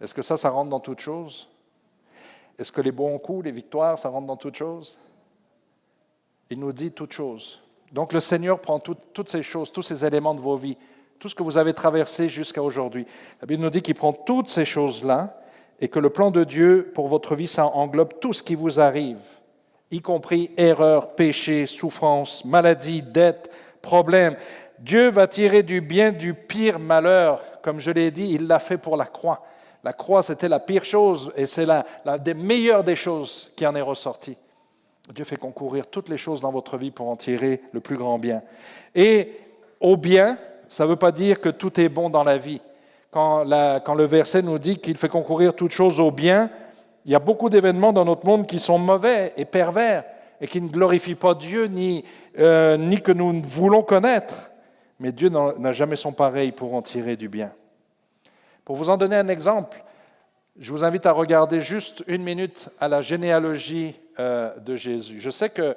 [0.01, 1.47] Est-ce que ça, ça rentre dans toute chose?
[2.59, 4.97] Est-ce que les bons coups, les victoires, ça rentre dans toute chose?
[6.49, 7.61] Il nous dit toute chose.
[7.91, 10.77] Donc le Seigneur prend toutes ces choses, tous ces éléments de vos vies,
[11.19, 13.07] tout ce que vous avez traversé jusqu'à aujourd'hui.
[13.39, 15.39] La Bible nous dit qu'il prend toutes ces choses-là
[15.79, 18.79] et que le plan de Dieu pour votre vie, ça englobe tout ce qui vous
[18.79, 19.21] arrive,
[19.93, 23.51] y compris erreurs, péchés, souffrances, maladies, dettes,
[23.81, 24.35] problèmes.
[24.79, 27.41] Dieu va tirer du bien du pire malheur.
[27.61, 29.43] Comme je l'ai dit, il l'a fait pour la croix.
[29.83, 33.65] La croix, c'était la pire chose et c'est la, la des meilleures des choses qui
[33.65, 34.37] en est ressortie.
[35.13, 38.17] Dieu fait concourir toutes les choses dans votre vie pour en tirer le plus grand
[38.17, 38.41] bien.
[38.95, 39.33] Et
[39.79, 40.37] au bien,
[40.69, 42.61] ça ne veut pas dire que tout est bon dans la vie.
[43.11, 46.49] Quand, le verset nous dit qu'il fait concourir toutes choses au bien,
[47.05, 50.03] il y a beaucoup d'événements dans notre monde qui sont mauvais et pervers
[50.39, 52.03] et qui ne glorifient pas Dieu ni,
[52.39, 54.51] euh, que nous voulons connaître.
[54.99, 57.51] Mais Dieu n'a jamais son pareil pour en tirer du bien.
[58.63, 59.83] Pour vous en donner un exemple,
[60.57, 65.19] je vous invite à regarder juste une minute à la généalogie euh, de Jésus.
[65.19, 65.75] Je sais que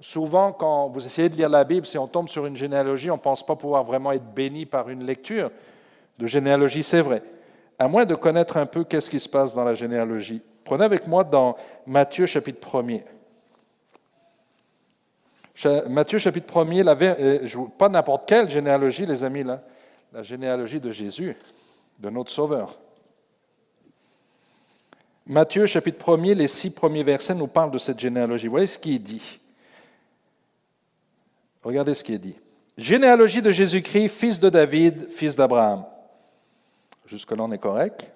[0.00, 3.16] souvent, quand vous essayez de lire la Bible, si on tombe sur une généalogie, on
[3.16, 5.50] ne pense pas pouvoir vraiment être béni par une lecture
[6.18, 7.22] de généalogie, c'est vrai.
[7.78, 10.42] À moins de connaître un peu qu'est-ce qui se passe dans la généalogie.
[10.64, 13.04] Prenez avec moi dans Matthieu chapitre 1er.
[15.88, 19.62] Matthieu chapitre 1er, euh, pas n'importe quelle généalogie, les amis, là,
[20.12, 21.36] la généalogie de Jésus,
[21.98, 22.78] de notre Sauveur.
[25.26, 28.46] Matthieu chapitre 1er, les six premiers versets nous parlent de cette généalogie.
[28.46, 29.40] Vous voyez ce qui est dit.
[31.62, 32.36] Regardez ce qui est dit.
[32.76, 35.84] Généalogie de Jésus-Christ, fils de David, fils d'Abraham.
[37.06, 38.10] Jusque-là, on est correct.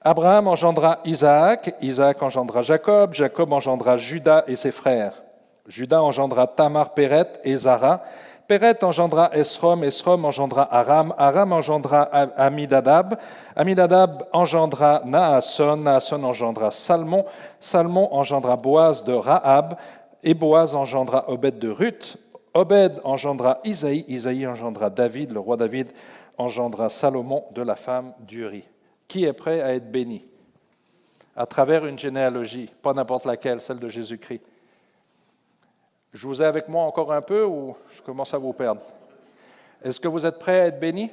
[0.00, 5.24] Abraham engendra Isaac, Isaac engendra Jacob, Jacob engendra Judas et ses frères.
[5.66, 8.02] Judas engendra Tamar, Péret et Zara.
[8.46, 13.18] Péret engendra Esrom, Esrom engendra Aram, Aram engendra Amidadab,
[13.56, 17.24] Amidadab engendra Naasson, Naasson engendra Salmon,
[17.60, 19.74] Salmon engendra Boaz de Rahab,
[20.22, 22.16] et Boaz engendra Obed de Ruth,
[22.54, 25.90] Obed engendra Isaïe, Isaïe engendra David, le roi David
[26.38, 28.64] engendra Salomon de la femme d'Uri.
[29.08, 30.24] Qui est prêt à être béni?
[31.34, 34.42] À travers une généalogie, pas n'importe laquelle, celle de Jésus-Christ.
[36.12, 38.82] Je vous ai avec moi encore un peu ou je commence à vous perdre?
[39.82, 41.10] Est-ce que vous êtes prêts à être bénis?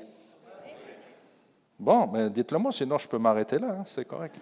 [1.79, 4.35] Bon, mais dites-le moi, sinon je peux m'arrêter là, hein, c'est correct.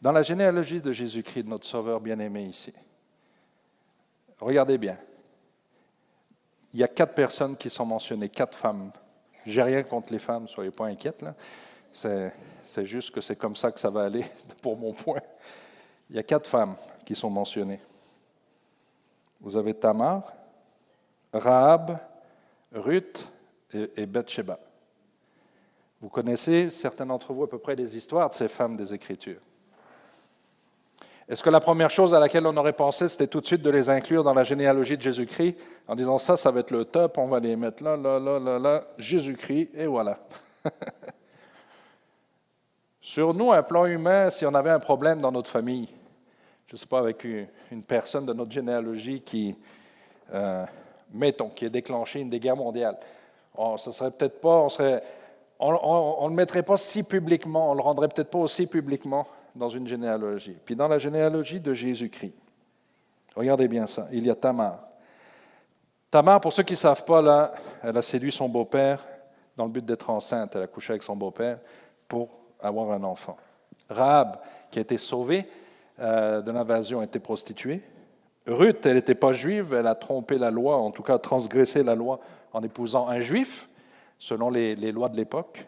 [0.00, 2.72] Dans la généalogie de Jésus-Christ, notre Sauveur bien-aimé ici,
[4.38, 4.96] regardez bien.
[6.72, 8.90] Il y a quatre personnes qui sont mentionnées, quatre femmes.
[9.46, 11.24] J'ai rien contre les femmes, soyez pas inquiètes.
[11.92, 14.24] C'est, juste que c'est comme ça que ça va aller
[14.62, 15.20] pour mon point.
[16.10, 17.80] Il y a quatre femmes qui sont mentionnées.
[19.40, 20.32] Vous avez Tamar,
[21.32, 21.98] Rahab,
[22.72, 23.30] Ruth
[23.72, 24.08] et, et.
[26.00, 29.40] Vous connaissez, certains d'entre vous, à peu près les histoires de ces femmes des Écritures.
[31.28, 33.70] Est-ce que la première chose à laquelle on aurait pensé, c'était tout de suite de
[33.70, 35.56] les inclure dans la généalogie de Jésus-Christ,
[35.88, 38.38] en disant ça, ça va être le top, on va les mettre là, là, là,
[38.38, 40.18] là, là, Jésus-Christ, et voilà.
[43.00, 45.88] Sur nous, un plan humain, si on avait un problème dans notre famille,
[46.66, 49.56] je ne sais pas, avec une, personne de notre généalogie qui,
[50.32, 50.64] euh,
[51.12, 52.98] mettons, qui a déclenché une des guerres mondiales.
[53.54, 55.02] On, ce serait peut-être pas, on serait,
[55.58, 59.86] on le mettrait pas si publiquement, on le rendrait peut-être pas aussi publiquement dans une
[59.86, 60.56] généalogie.
[60.64, 62.34] Puis dans la généalogie de Jésus-Christ,
[63.36, 64.80] regardez bien ça, il y a Tamar.
[66.10, 69.04] Tamar, pour ceux qui ne savent pas, là, elle a séduit son beau-père
[69.56, 70.54] dans le but d'être enceinte.
[70.54, 71.58] Elle a couché avec son beau-père
[72.06, 73.36] pour avoir un enfant.
[73.88, 74.38] Rahab,
[74.70, 75.46] qui a été sauvée
[76.00, 77.82] euh, de l'invasion, a été prostituée.
[78.46, 81.94] Ruth, elle n'était pas juive, elle a trompé la loi, en tout cas transgressé la
[81.94, 82.20] loi
[82.52, 83.68] en épousant un juif,
[84.18, 85.66] selon les, lois de l'époque.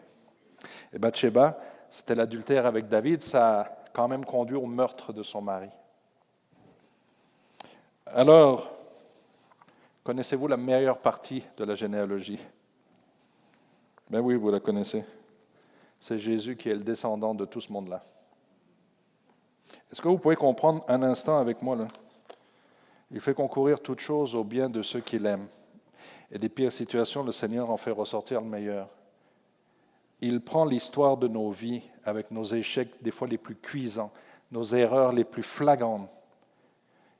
[0.93, 1.59] Et Bathsheba,
[1.89, 5.69] c'était l'adultère avec David, ça quand même conduit au meurtre de son mari.
[8.05, 8.69] Alors,
[10.03, 12.39] connaissez-vous la meilleure partie de la généalogie?
[14.07, 15.03] Ben oui, vous la connaissez.
[15.99, 18.03] C'est Jésus qui est le descendant de tout ce monde-là.
[19.91, 21.87] Est-ce que vous pouvez comprendre un instant avec moi là?
[23.09, 25.47] Il fait concourir toute chose au bien de ceux qui l'aiment.
[26.31, 28.89] Et des pires situations, le Seigneur en fait ressortir le meilleur.
[30.21, 34.11] Il prend l'histoire de nos vies avec nos échecs des fois les plus cuisants,
[34.51, 36.09] nos erreurs les plus flagrantes.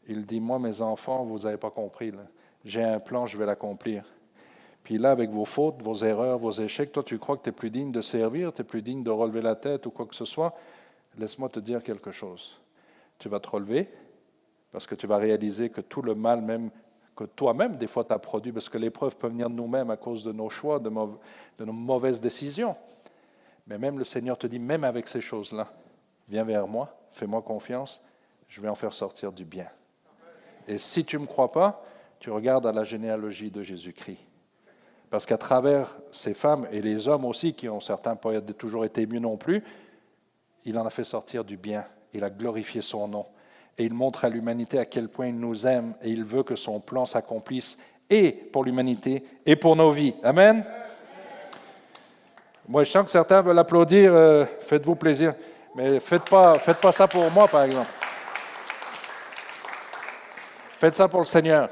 [0.07, 2.11] Il dit, moi mes enfants, vous n'avez pas compris,
[2.65, 4.03] j'ai un plan, je vais l'accomplir.
[4.83, 7.51] Puis là, avec vos fautes, vos erreurs, vos échecs, toi tu crois que tu es
[7.53, 10.15] plus digne de servir, tu es plus digne de relever la tête ou quoi que
[10.15, 10.55] ce soit.
[11.17, 12.57] Laisse-moi te dire quelque chose.
[13.19, 13.89] Tu vas te relever
[14.71, 16.69] parce que tu vas réaliser que tout le mal même
[17.17, 19.97] que toi-même, des fois, tu as produit, parce que l'épreuve peut venir de nous-mêmes à
[19.97, 22.77] cause de nos choix, de, nos mauvaises décisions.
[23.65, 25.67] Mais même le Seigneur te dit, même avec ces choses-là,
[26.29, 28.01] viens vers moi, fais-moi confiance,
[28.47, 29.67] je vais en faire sortir du bien.
[30.67, 31.83] Et si tu ne me crois pas,
[32.19, 34.19] tu regardes à la généalogie de Jésus-Christ.
[35.09, 39.05] Parce qu'à travers ces femmes et les hommes aussi, qui ont certains pas toujours été
[39.07, 39.63] mieux non plus,
[40.65, 41.85] il en a fait sortir du bien.
[42.13, 43.25] Il a glorifié son nom
[43.77, 46.55] et il montre à l'humanité à quel point il nous aime et il veut que
[46.55, 47.77] son plan s'accomplisse
[48.09, 50.15] et pour l'humanité et pour nos vies.
[50.23, 50.63] Amen.
[52.67, 54.11] Moi, je sens que certains veulent applaudir.
[54.13, 55.33] Euh, faites-vous plaisir,
[55.75, 57.89] mais faites pas, faites pas ça pour moi, par exemple.
[60.77, 61.69] Faites ça pour le Seigneur.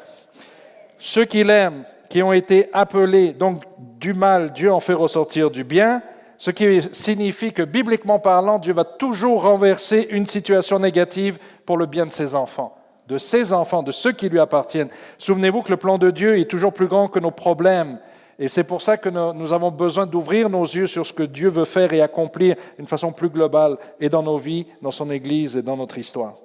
[0.97, 5.64] Ceux qui l'aiment, qui ont été appelés, donc du mal, Dieu en fait ressortir du
[5.64, 6.01] bien
[6.38, 11.86] ce qui signifie que bibliquement parlant, Dieu va toujours renverser une situation négative pour le
[11.86, 12.76] bien de ses enfants,
[13.08, 14.90] de ses enfants, de ceux qui lui appartiennent.
[15.18, 18.00] Souvenez-vous que le plan de Dieu est toujours plus grand que nos problèmes.
[18.38, 21.48] Et c'est pour ça que nous avons besoin d'ouvrir nos yeux sur ce que Dieu
[21.48, 25.56] veut faire et accomplir d'une façon plus globale et dans nos vies, dans son Église
[25.56, 26.36] et dans notre histoire.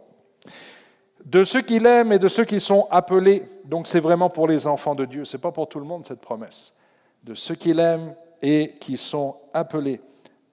[1.24, 4.66] De ceux qui l'aiment et de ceux qui sont appelés, donc c'est vraiment pour les
[4.68, 6.74] enfants de Dieu, ce n'est pas pour tout le monde cette promesse.
[7.24, 10.00] De ceux qui l'aiment et qui sont appelés.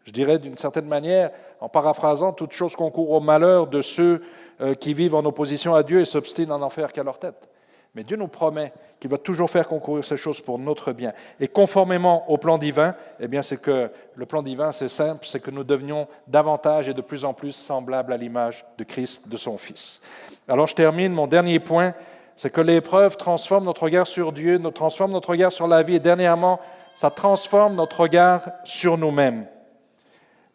[0.04, 4.22] Je dirais d'une certaine manière, en paraphrasant, toute chose concourt au malheur de ceux
[4.62, 7.50] euh, qui vivent en opposition à Dieu et s'obstinent en enfer qu'à leur tête.
[7.94, 11.14] Mais Dieu nous promet qu'il va toujours faire concourir ces choses pour notre bien.
[11.40, 15.40] Et conformément au plan divin, eh bien, c'est que le plan divin, c'est simple, c'est
[15.40, 19.36] que nous devenions davantage et de plus en plus semblables à l'image de Christ, de
[19.36, 20.00] son Fils.
[20.48, 21.12] Alors, je termine.
[21.12, 21.94] Mon dernier point,
[22.36, 25.96] c'est que l'épreuve transforme notre regard sur Dieu, transforme notre regard sur la vie.
[25.96, 26.60] Et dernièrement,
[26.98, 29.45] ça transforme notre regard sur nous-mêmes.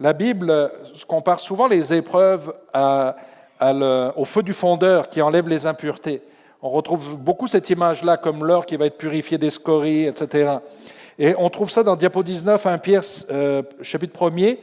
[0.00, 0.72] La Bible
[1.06, 6.20] compare souvent les épreuves au feu du fondeur qui enlève les impuretés.
[6.60, 10.56] On retrouve beaucoup cette image-là comme l'or qui va être purifié des scories, etc.
[11.16, 13.02] Et on trouve ça dans Diapo 19, 1 Pierre,
[13.80, 14.58] chapitre 1er,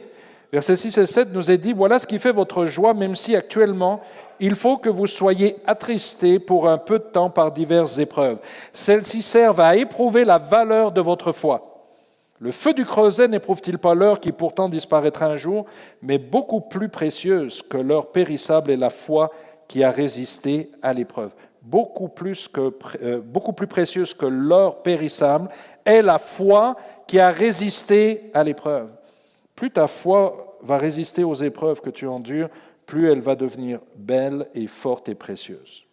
[0.52, 3.34] versets 6 et 7, nous est dit, voilà ce qui fait votre joie, même si
[3.34, 4.02] actuellement,
[4.38, 8.36] il faut que vous soyez attristés pour un peu de temps par diverses épreuves.
[8.74, 11.68] Celles-ci servent à éprouver la valeur de votre foi.
[12.42, 15.66] Le feu du creuset n'éprouve-t-il pas l'heure qui pourtant disparaîtra un jour,
[16.00, 19.30] mais beaucoup plus précieuse que l'heure périssable est la foi
[19.68, 21.34] qui a résisté à l'épreuve.
[21.60, 23.20] Beaucoup plus, euh,
[23.68, 25.50] précieuse que l'or périssable
[25.84, 26.76] est la foi
[27.06, 28.88] qui a résisté à l'épreuve.
[29.54, 32.48] Plus ta foi va résister aux épreuves que tu endures,
[32.86, 35.84] plus elle va devenir belle et forte et précieuse.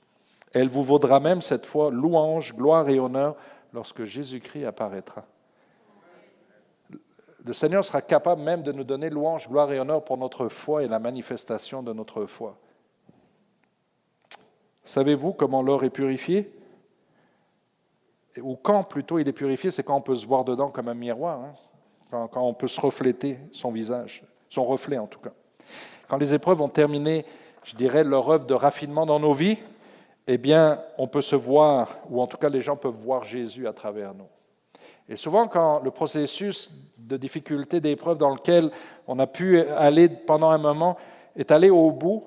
[0.53, 3.35] Elle vous vaudra même cette fois louange, gloire et honneur
[3.73, 5.25] lorsque Jésus-Christ apparaîtra
[7.47, 10.83] le Seigneur sera capable même de nous donner louange, gloire et honneur pour notre foi
[10.83, 12.57] et la manifestation de notre foi.
[14.83, 16.51] Savez-vous comment l'or est purifié?
[18.41, 20.93] Ou quand plutôt il est purifié, c'est quand on peut se voir dedans comme un
[20.93, 22.27] miroir, hein.
[22.31, 25.31] quand, on peut se refléter son visage, son reflet en tout cas.
[26.09, 27.25] Quand les épreuves ont terminé,
[27.63, 29.57] je dirais, leur œuvre de raffinement dans nos vies,
[30.27, 33.67] eh bien, on peut se voir, ou en tout cas les gens peuvent voir Jésus
[33.67, 34.27] à travers nous.
[35.09, 38.71] Et souvent, quand le processus de difficulté, d'épreuve dans lequel
[39.07, 40.97] on a pu aller pendant un moment
[41.35, 42.25] est allé au bout,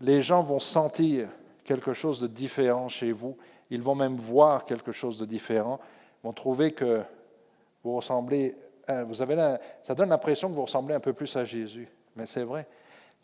[0.00, 1.28] les gens vont sentir
[1.64, 3.36] quelque chose de différent chez vous.
[3.70, 5.78] Ils vont même voir quelque chose de différent.
[6.22, 7.02] Ils vont trouver que
[7.82, 8.56] vous ressemblez,
[8.88, 11.88] hein, vous avez ça donne l'impression que vous ressemblez un peu plus à Jésus.
[12.14, 12.66] Mais c'est vrai.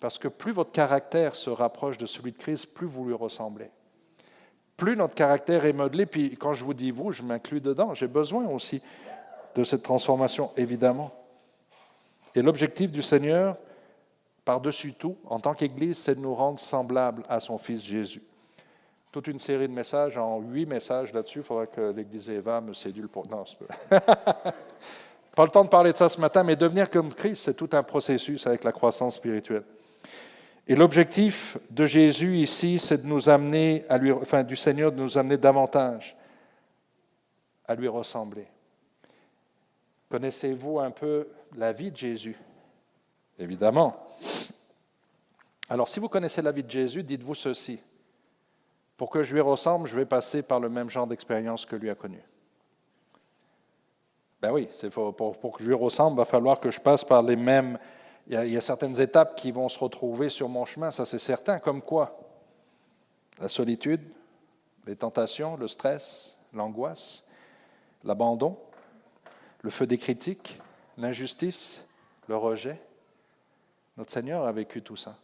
[0.00, 3.70] Parce que plus votre caractère se rapproche de celui de Christ, plus vous lui ressemblez
[4.82, 8.08] plus notre caractère est modelé, puis quand je vous dis vous, je m'inclus dedans, j'ai
[8.08, 8.82] besoin aussi
[9.54, 11.12] de cette transformation, évidemment.
[12.34, 13.56] Et l'objectif du Seigneur,
[14.44, 18.24] par-dessus tout, en tant qu'Église, c'est de nous rendre semblables à son Fils Jésus.
[19.12, 22.72] Toute une série de messages, en huit messages là-dessus, il faudra que l'Église Eva me
[22.72, 23.28] sédule pour...
[23.28, 23.44] Non,
[23.88, 27.70] pas le temps de parler de ça ce matin, mais devenir comme Christ, c'est tout
[27.70, 29.62] un processus avec la croissance spirituelle.
[30.68, 35.00] Et l'objectif de Jésus ici, c'est de nous amener à lui, enfin du Seigneur, de
[35.00, 36.16] nous amener davantage
[37.66, 38.46] à lui ressembler.
[40.08, 42.36] Connaissez-vous un peu la vie de Jésus?
[43.38, 43.96] Évidemment.
[45.68, 47.80] Alors, si vous connaissez la vie de Jésus, dites-vous ceci.
[48.96, 51.90] Pour que je lui ressemble, je vais passer par le même genre d'expérience que lui
[51.90, 52.22] a connu.
[54.40, 57.22] Ben oui, pour, pour, que je lui ressemble, il va falloir que je passe par
[57.22, 57.78] les mêmes
[58.28, 61.58] il y, a, certaines étapes qui vont se retrouver sur mon chemin, ça c'est certain,
[61.58, 62.18] comme quoi?
[63.40, 64.00] La solitude,
[64.86, 67.24] les tentations, le stress, l'angoisse,
[68.04, 68.56] l'abandon,
[69.62, 70.60] le feu des critiques,
[70.98, 71.84] l'injustice,
[72.28, 72.80] le rejet.
[73.96, 75.16] Notre Seigneur a vécu tout ça.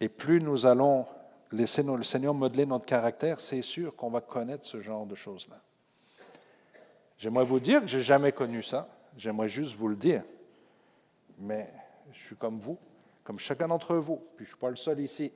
[0.00, 1.06] Et plus nous allons
[1.52, 5.60] laisser le Seigneur modeler notre caractère, c'est sûr qu'on va connaître ce genre de choses-là.
[7.18, 8.88] J'aimerais vous dire que je n'ai jamais connu ça.
[9.16, 10.22] J'aimerais juste vous le dire
[11.38, 11.72] mais
[12.12, 12.78] je suis comme vous,
[13.24, 15.32] comme chacun d'entre vous, puis je ne suis pas le seul ici.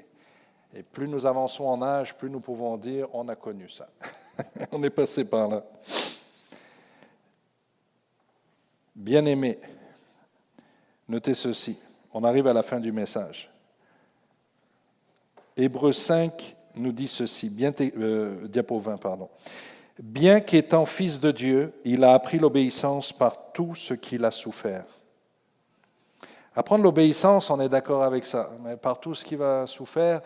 [0.75, 3.89] Et plus nous avançons en âge, plus nous pouvons dire on a connu ça.
[4.73, 5.65] on est passé par là.
[8.95, 9.59] Bien-aimé,
[11.09, 11.79] notez ceci.
[12.13, 13.51] On arrive à la fin du message.
[15.57, 19.29] Hébreu 5 nous dit ceci, bien, euh, diapo 20, pardon.
[19.99, 24.87] Bien qu'étant fils de Dieu, il a appris l'obéissance par tout ce qu'il a souffert.
[26.55, 30.21] Apprendre l'obéissance, on est d'accord avec ça, mais par tout ce qui va souffrir,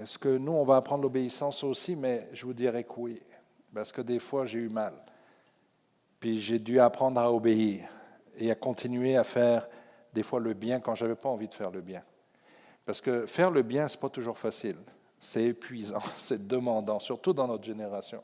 [0.00, 1.94] est-ce que nous, on va apprendre l'obéissance aussi?
[1.94, 3.22] Mais je vous dirais que oui,
[3.74, 4.94] parce que des fois, j'ai eu mal.
[6.18, 7.88] Puis j'ai dû apprendre à obéir
[8.38, 9.68] et à continuer à faire
[10.14, 12.02] des fois le bien quand je n'avais pas envie de faire le bien.
[12.86, 14.78] Parce que faire le bien, ce n'est pas toujours facile.
[15.18, 18.22] C'est épuisant, c'est demandant, surtout dans notre génération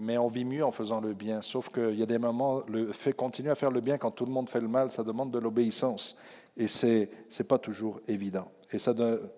[0.00, 1.42] mais on vit mieux en faisant le bien.
[1.42, 4.24] Sauf qu'il y a des moments, le fait continuer à faire le bien quand tout
[4.24, 6.16] le monde fait le mal, ça demande de l'obéissance.
[6.56, 8.48] Et ce n'est pas toujours évident.
[8.72, 8.94] Et ça,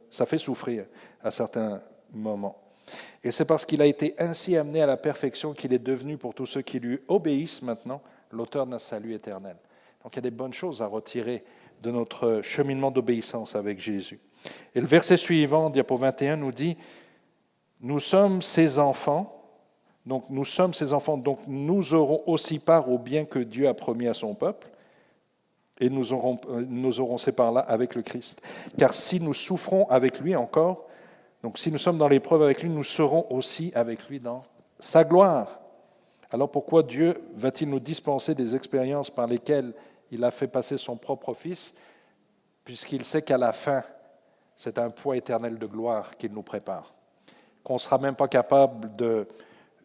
[0.09, 0.87] ça fait souffrir
[1.23, 1.83] à certains
[2.13, 2.57] moments.
[3.25, 6.33] Et c'est parce qu'il a été ainsi amené à la perfection qu'il est devenu, pour
[6.33, 8.01] tous ceux qui lui obéissent maintenant,
[8.31, 9.57] l'auteur d'un salut éternel.
[10.03, 11.45] Donc il y a des bonnes choses à retirer
[11.83, 14.21] de notre cheminement d'obéissance avec Jésus.
[14.75, 16.77] Et le verset suivant, diapo 21, nous dit,
[17.81, 19.42] Nous sommes ses enfants
[20.05, 23.75] donc nous sommes ses enfants, donc nous aurons aussi part au bien que Dieu a
[23.75, 24.69] promis à son peuple,
[25.81, 28.43] et nous aurons, euh, nous aurons ces parts-là avec le Christ.
[28.79, 30.87] Car si nous souffrons avec lui encore,
[31.43, 34.45] donc si nous sommes dans l'épreuve avec lui, nous serons aussi avec lui dans
[34.79, 35.61] sa gloire.
[36.31, 39.73] Alors pourquoi Dieu va-t-il nous dispenser des expériences par lesquelles
[40.11, 41.75] il a fait passer son propre Fils,
[42.65, 43.83] puisqu'il sait qu'à la fin,
[44.57, 46.93] c'est un poids éternel de gloire qu'il nous prépare,
[47.65, 49.27] qu'on ne sera même pas capable de,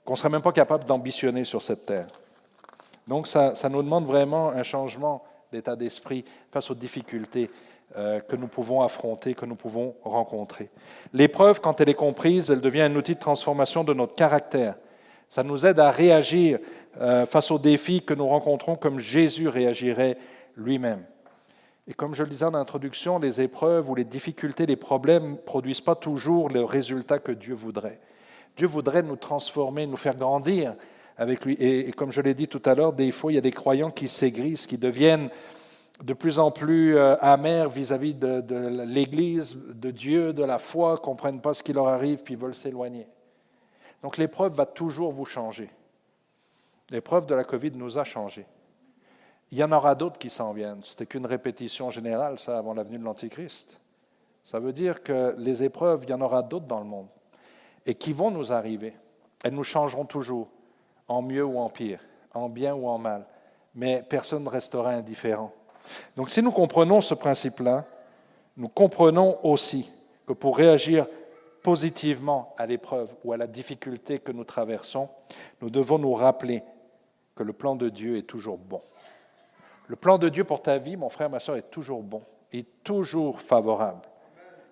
[0.08, 2.08] qu'on ne serait même pas capable d'ambitionner sur cette terre.
[3.10, 7.52] Donc ça, nous demande vraiment un changement d'état d'esprit face aux difficultés
[7.98, 10.70] euh, que nous pouvons affronter, que nous pouvons rencontrer.
[11.12, 14.76] L'épreuve, quand elle est comprise, elle devient un outil de transformation de notre caractère.
[15.28, 16.60] Ça nous aide à réagir
[17.02, 20.18] euh, face aux défis que nous rencontrons comme Jésus réagirait
[20.56, 21.04] lui-même.
[21.86, 25.36] Et comme je le disais en introduction, les épreuves ou les difficultés, les problèmes ne
[25.36, 28.00] produisent pas toujours le résultat que Dieu voudrait.
[28.58, 30.76] Dieu voudrait nous transformer, nous faire grandir
[31.16, 31.54] avec lui.
[31.60, 33.92] Et, comme je l'ai dit tout à l'heure, des fois, il y a des croyants
[33.92, 35.30] qui s'aigrisent, qui deviennent
[36.04, 40.98] de plus en plus euh, amers vis-à-vis de, l'Église, de Dieu, de la foi, ne
[40.98, 43.08] comprennent pas ce qui leur arrive, puis veulent s'éloigner.
[44.04, 45.70] Donc l'épreuve va toujours vous changer.
[46.92, 48.46] L'épreuve de la COVID nous a changé.
[49.52, 50.84] Il y en aura d'autres qui s'en viennent.
[50.84, 53.80] C'était qu'une répétition générale, ça, avant la venue de l'Antichrist.
[54.44, 57.08] Ça veut dire que les épreuves, il y en aura d'autres dans le monde
[57.88, 58.94] et qui vont nous arriver.
[59.44, 60.50] Elles nous changeront toujours,
[61.08, 62.02] en mieux ou en pire,
[62.34, 63.26] en bien ou en mal,
[63.74, 65.54] mais personne ne restera indifférent.
[66.18, 67.86] Donc si nous comprenons ce principe-là,
[68.58, 69.90] nous comprenons aussi
[70.28, 71.08] que pour réagir
[71.64, 75.08] positivement à l'épreuve ou à la difficulté que nous traversons,
[75.62, 76.64] nous devons nous rappeler
[77.36, 78.82] que le plan de Dieu est toujours bon.
[79.88, 82.22] Le plan de Dieu pour ta vie, mon frère, ma soeur, est toujours bon,
[82.52, 84.02] est toujours favorable.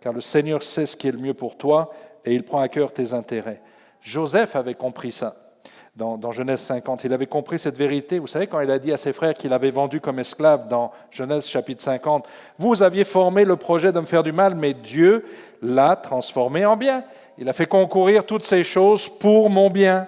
[0.06, 1.92] Car le Seigneur sait ce qui est le mieux pour toi
[2.24, 3.60] et il prend à cœur tes intérêts.
[4.02, 5.36] Joseph avait compris ça.
[5.96, 7.06] dans, Genèse 50.
[7.06, 8.20] Il avait compris cette vérité.
[8.20, 10.92] Vous savez, quand il a dit à ses frères qu'il avait vendu comme esclave dans
[11.10, 12.28] Genèse chapitre 50,
[12.60, 15.26] vous aviez formé le projet de me faire du mal, mais Dieu
[15.64, 17.04] l'a transformé en bien.
[17.40, 20.08] Il a fait concourir toutes ces choses pour mon bien,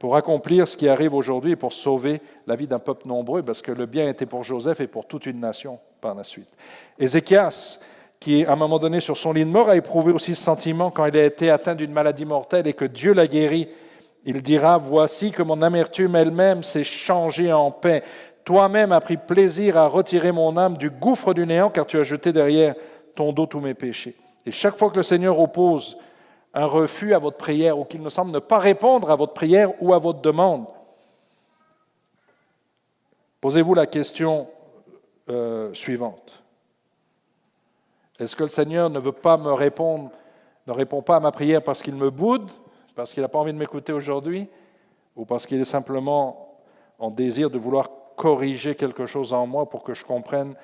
[0.00, 3.62] pour accomplir ce qui arrive aujourd'hui et pour sauver la vie d'un peuple nombreux, parce
[3.62, 6.48] que le bien était pour Joseph et pour toute une nation par la suite.
[6.98, 7.78] Ézéchias,
[8.20, 10.90] qui à un moment donné sur son lit de mort a éprouvé aussi ce sentiment
[10.90, 13.68] quand il a été atteint d'une maladie mortelle et que Dieu l'a guéri.
[14.24, 18.02] Il dira, voici que mon amertume elle-même s'est changée en paix.
[18.44, 22.02] Toi-même as pris plaisir à retirer mon âme du gouffre du néant, car tu as
[22.02, 22.74] jeté derrière
[23.14, 24.16] ton dos tous mes péchés.
[24.44, 25.96] Et chaque fois que le Seigneur oppose
[26.54, 29.70] un refus à votre prière ou qu'il me semble ne pas répondre à votre prière
[29.80, 30.66] ou à votre demande,
[33.40, 34.48] posez-vous la question
[35.28, 36.42] euh, suivante.
[38.18, 40.10] Est-ce que le Seigneur ne veut pas me répondre,
[40.66, 42.50] ne répond pas à ma prière parce qu'il me boude,
[42.94, 44.48] parce qu'il n'a pas envie de m'écouter aujourd'hui,
[45.14, 46.56] ou parce qu'il est simplement
[46.98, 50.54] en désir de vouloir corriger quelque chose en moi pour que je comprenne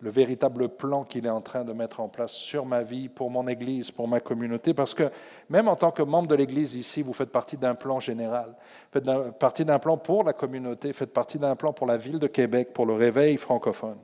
[0.00, 3.30] le véritable plan qu'il est en train de mettre en place sur ma vie, pour
[3.30, 5.10] mon Église, pour ma communauté, parce que
[5.48, 8.56] même en tant que membre de l'Église ici, vous faites partie d'un plan général,
[8.90, 9.08] faites
[9.38, 12.72] partie d'un plan pour la communauté, faites partie d'un plan pour la ville de Québec,
[12.72, 13.98] pour le réveil francophone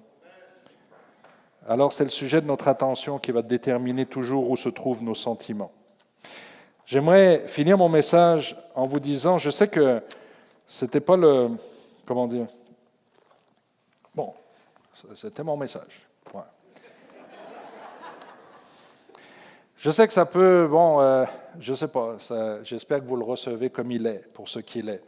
[1.69, 5.15] alors c'est le sujet de notre attention qui va déterminer toujours où se trouvent nos
[5.15, 5.73] sentiments.
[6.87, 10.03] J'aimerais finir mon message en vous disant, je sais que
[10.67, 11.51] ce n'était pas le...
[12.07, 12.47] Comment dire
[14.15, 14.33] Bon,
[15.15, 16.09] c'était mon message.
[19.79, 21.25] Je sais que ça peut, bon, euh,
[21.61, 22.17] je sais pas,
[22.65, 25.01] j'espère que vous le recevez comme il est, pour ce qu'il est.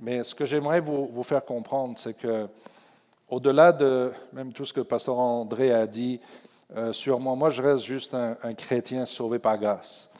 [0.00, 2.48] Mais ce que j'aimerais vous, faire comprendre, c'est que
[3.30, 6.20] au-delà de même tout ce que Pasteur André a dit
[6.76, 10.10] euh, sur moi, moi je reste juste un, chrétien sauvé par grâce.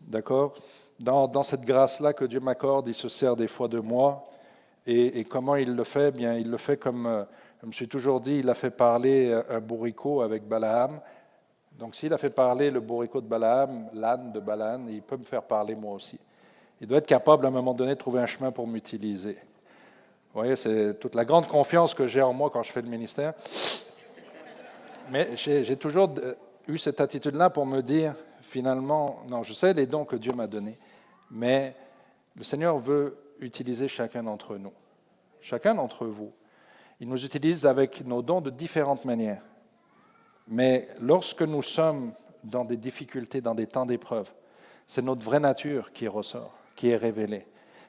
[0.00, 0.54] D'accord?
[0.98, 4.24] Dans, cette grâce-là que Dieu m'accorde, il se sert des fois de moi.
[4.84, 6.10] Et, comment il le fait?
[6.10, 7.24] Bien, il le fait comme euh,
[7.62, 11.00] je me suis toujours dit, il a fait parler euh, un bourricot avec Balaam.
[11.78, 15.24] Donc s'il a fait parler le bourricot de Balaam, l'âne de Balaam, il peut me
[15.24, 16.18] faire parler moi aussi.
[16.80, 19.36] Il doit être capable à un moment donné de trouver un chemin pour m'utiliser.
[20.34, 22.88] Vous voyez, c'est toute la grande confiance que j'ai en moi quand je fais le
[22.88, 23.32] ministère.
[25.10, 26.14] Mais j'ai toujours
[26.66, 30.46] eu cette attitude-là pour me dire, finalement, non, je sais les dons que Dieu m'a
[30.46, 30.74] donnés,
[31.30, 31.74] mais
[32.36, 34.72] le Seigneur veut utiliser chacun d'entre nous,
[35.40, 36.30] chacun d'entre vous.
[37.00, 39.42] Il nous utilise avec nos dons de différentes manières.
[40.46, 42.12] Mais lorsque nous sommes
[42.44, 44.30] dans des difficultés, dans des temps d'épreuve,
[44.86, 47.46] c'est notre vraie nature qui ressort, qui est révélée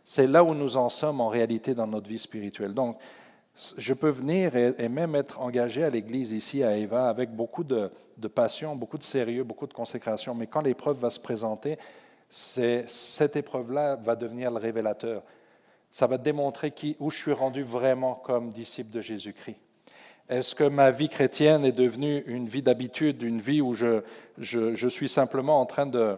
[0.10, 2.74] c'est là où nous en sommes en réalité dans notre vie spirituelle.
[2.74, 2.97] Donc,
[3.78, 7.91] je peux venir et, même être engagé à l'Église ici à Eva avec beaucoup de,
[8.34, 11.78] passion, beaucoup de sérieux, beaucoup de consécration, mais quand l'épreuve va se présenter,
[12.28, 15.22] cette épreuve-là va devenir le révélateur.
[15.91, 19.57] Ça va démontrer qui, où je suis rendu vraiment comme disciple de Jésus-Christ.
[20.28, 24.01] Est-ce que ma vie chrétienne est devenue une vie d'habitude, une vie où je,
[24.39, 26.18] je suis simplement en train de,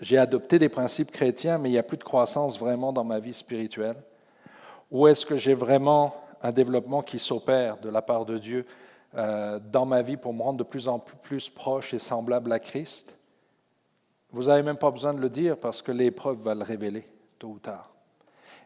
[0.00, 3.18] j'ai adopté des principes chrétiens, mais il n'y a plus de croissance vraiment dans ma
[3.18, 3.96] vie spirituelle?
[4.90, 8.66] Ou est-ce que j'ai vraiment un développement qui s'opère de la part de Dieu
[9.16, 12.58] euh, dans ma vie pour me rendre de plus en plus proche et semblable à
[12.58, 13.16] Christ?
[14.32, 17.06] Vous n'avez même pas besoin de le dire parce que l'épreuve va le révéler
[17.38, 17.94] tôt ou tard.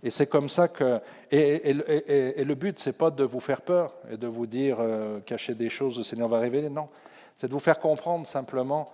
[0.02, 1.00] Et c'est comme ça que.
[1.30, 5.20] Et, le but, ce n'est pas de vous faire peur et de vous dire euh,
[5.20, 6.68] cacher des choses, le Seigneur va révéler.
[6.68, 6.88] Non.
[7.36, 8.92] C'est de vous faire comprendre simplement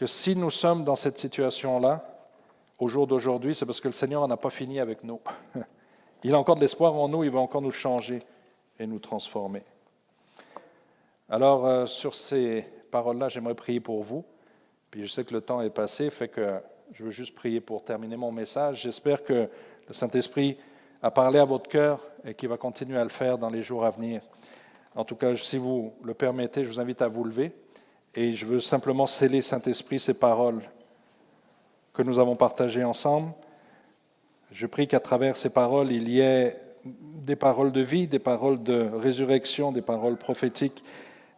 [0.00, 2.02] que si nous sommes dans cette situation-là,
[2.78, 5.20] au jour d'aujourd'hui, c'est parce que le Seigneur n'a pas fini avec nous.
[6.24, 8.22] Il a encore de l'espoir en nous, il va encore nous changer
[8.78, 9.62] et nous transformer.
[11.28, 14.24] Alors, euh, sur ces paroles-là, j'aimerais prier pour vous.
[14.90, 16.60] Puis je sais que le temps est passé, fait que
[16.94, 18.80] je veux juste prier pour terminer mon message.
[18.82, 19.48] J'espère que
[19.86, 20.56] le Saint-Esprit
[21.02, 23.84] a parlé à votre cœur et qu'il va continuer à le faire dans les jours
[23.84, 24.22] à venir.
[24.94, 27.52] En tout cas, si vous le permettez, je vous invite à vous lever.
[28.14, 30.62] Et je veux simplement sceller, Saint-Esprit, ces paroles
[31.92, 33.32] que nous avons partagées ensemble.
[34.52, 38.62] Je prie qu'à travers ces paroles, il y ait des paroles de vie, des paroles
[38.62, 40.82] de résurrection, des paroles prophétiques,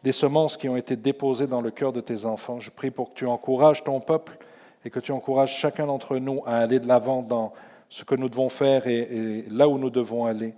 [0.02, 2.58] des semences qui ont été déposées dans le cœur de tes enfants.
[2.58, 4.38] Je prie pour que tu encourages ton peuple
[4.84, 7.52] et que tu encourages chacun d'entre nous à aller de l'avant dans
[7.88, 10.54] ce que nous devons faire et, là où nous devons aller.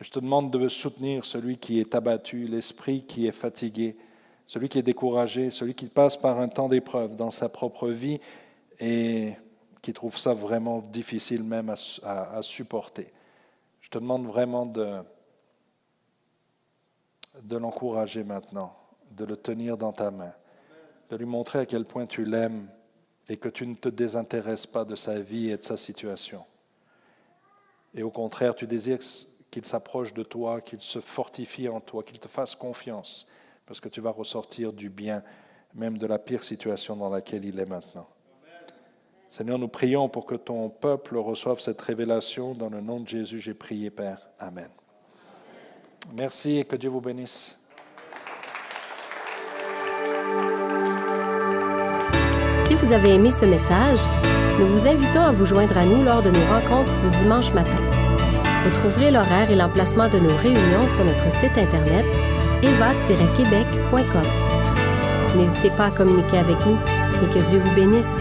[0.00, 3.96] Je te demande de soutenir celui qui est abattu, l'esprit qui est fatigué,
[4.48, 8.18] celui qui est découragé, celui qui passe par un temps d'épreuve dans sa propre vie
[8.80, 9.34] et
[9.82, 11.72] qui trouve ça vraiment difficile même
[12.02, 13.12] à, supporter.
[13.82, 15.00] Je te demande vraiment de,
[17.42, 18.74] de l'encourager maintenant,
[19.10, 20.32] de le tenir dans ta main,
[21.10, 22.68] de lui montrer à quel point tu l'aimes
[23.28, 26.42] et que tu ne te désintéresses pas de sa vie et de sa situation.
[27.92, 29.00] Et au contraire, tu désires
[29.50, 33.26] qu'il s'approche de toi, qu'il se fortifie en toi, qu'il te fasse confiance,
[33.68, 35.22] parce que tu vas ressortir du bien,
[35.74, 38.08] même de la pire situation dans laquelle il est maintenant.
[39.28, 42.54] Seigneur, nous prions pour que ton peuple reçoive cette révélation.
[42.54, 44.26] Dans le nom de Jésus, j'ai prié, Père.
[44.38, 44.70] Amen.
[46.16, 47.58] Merci et que Dieu vous bénisse.
[52.66, 54.00] Si vous avez aimé ce message,
[54.58, 57.78] nous vous invitons à vous joindre à nous lors de nos rencontres du dimanche matin.
[58.64, 62.06] Vous trouverez l'horaire et l'emplacement de nos réunions sur notre site internet
[62.62, 64.22] eva-québec.com.
[65.36, 66.78] N'hésitez pas à communiquer avec nous
[67.22, 68.18] et que Dieu vous bénisse.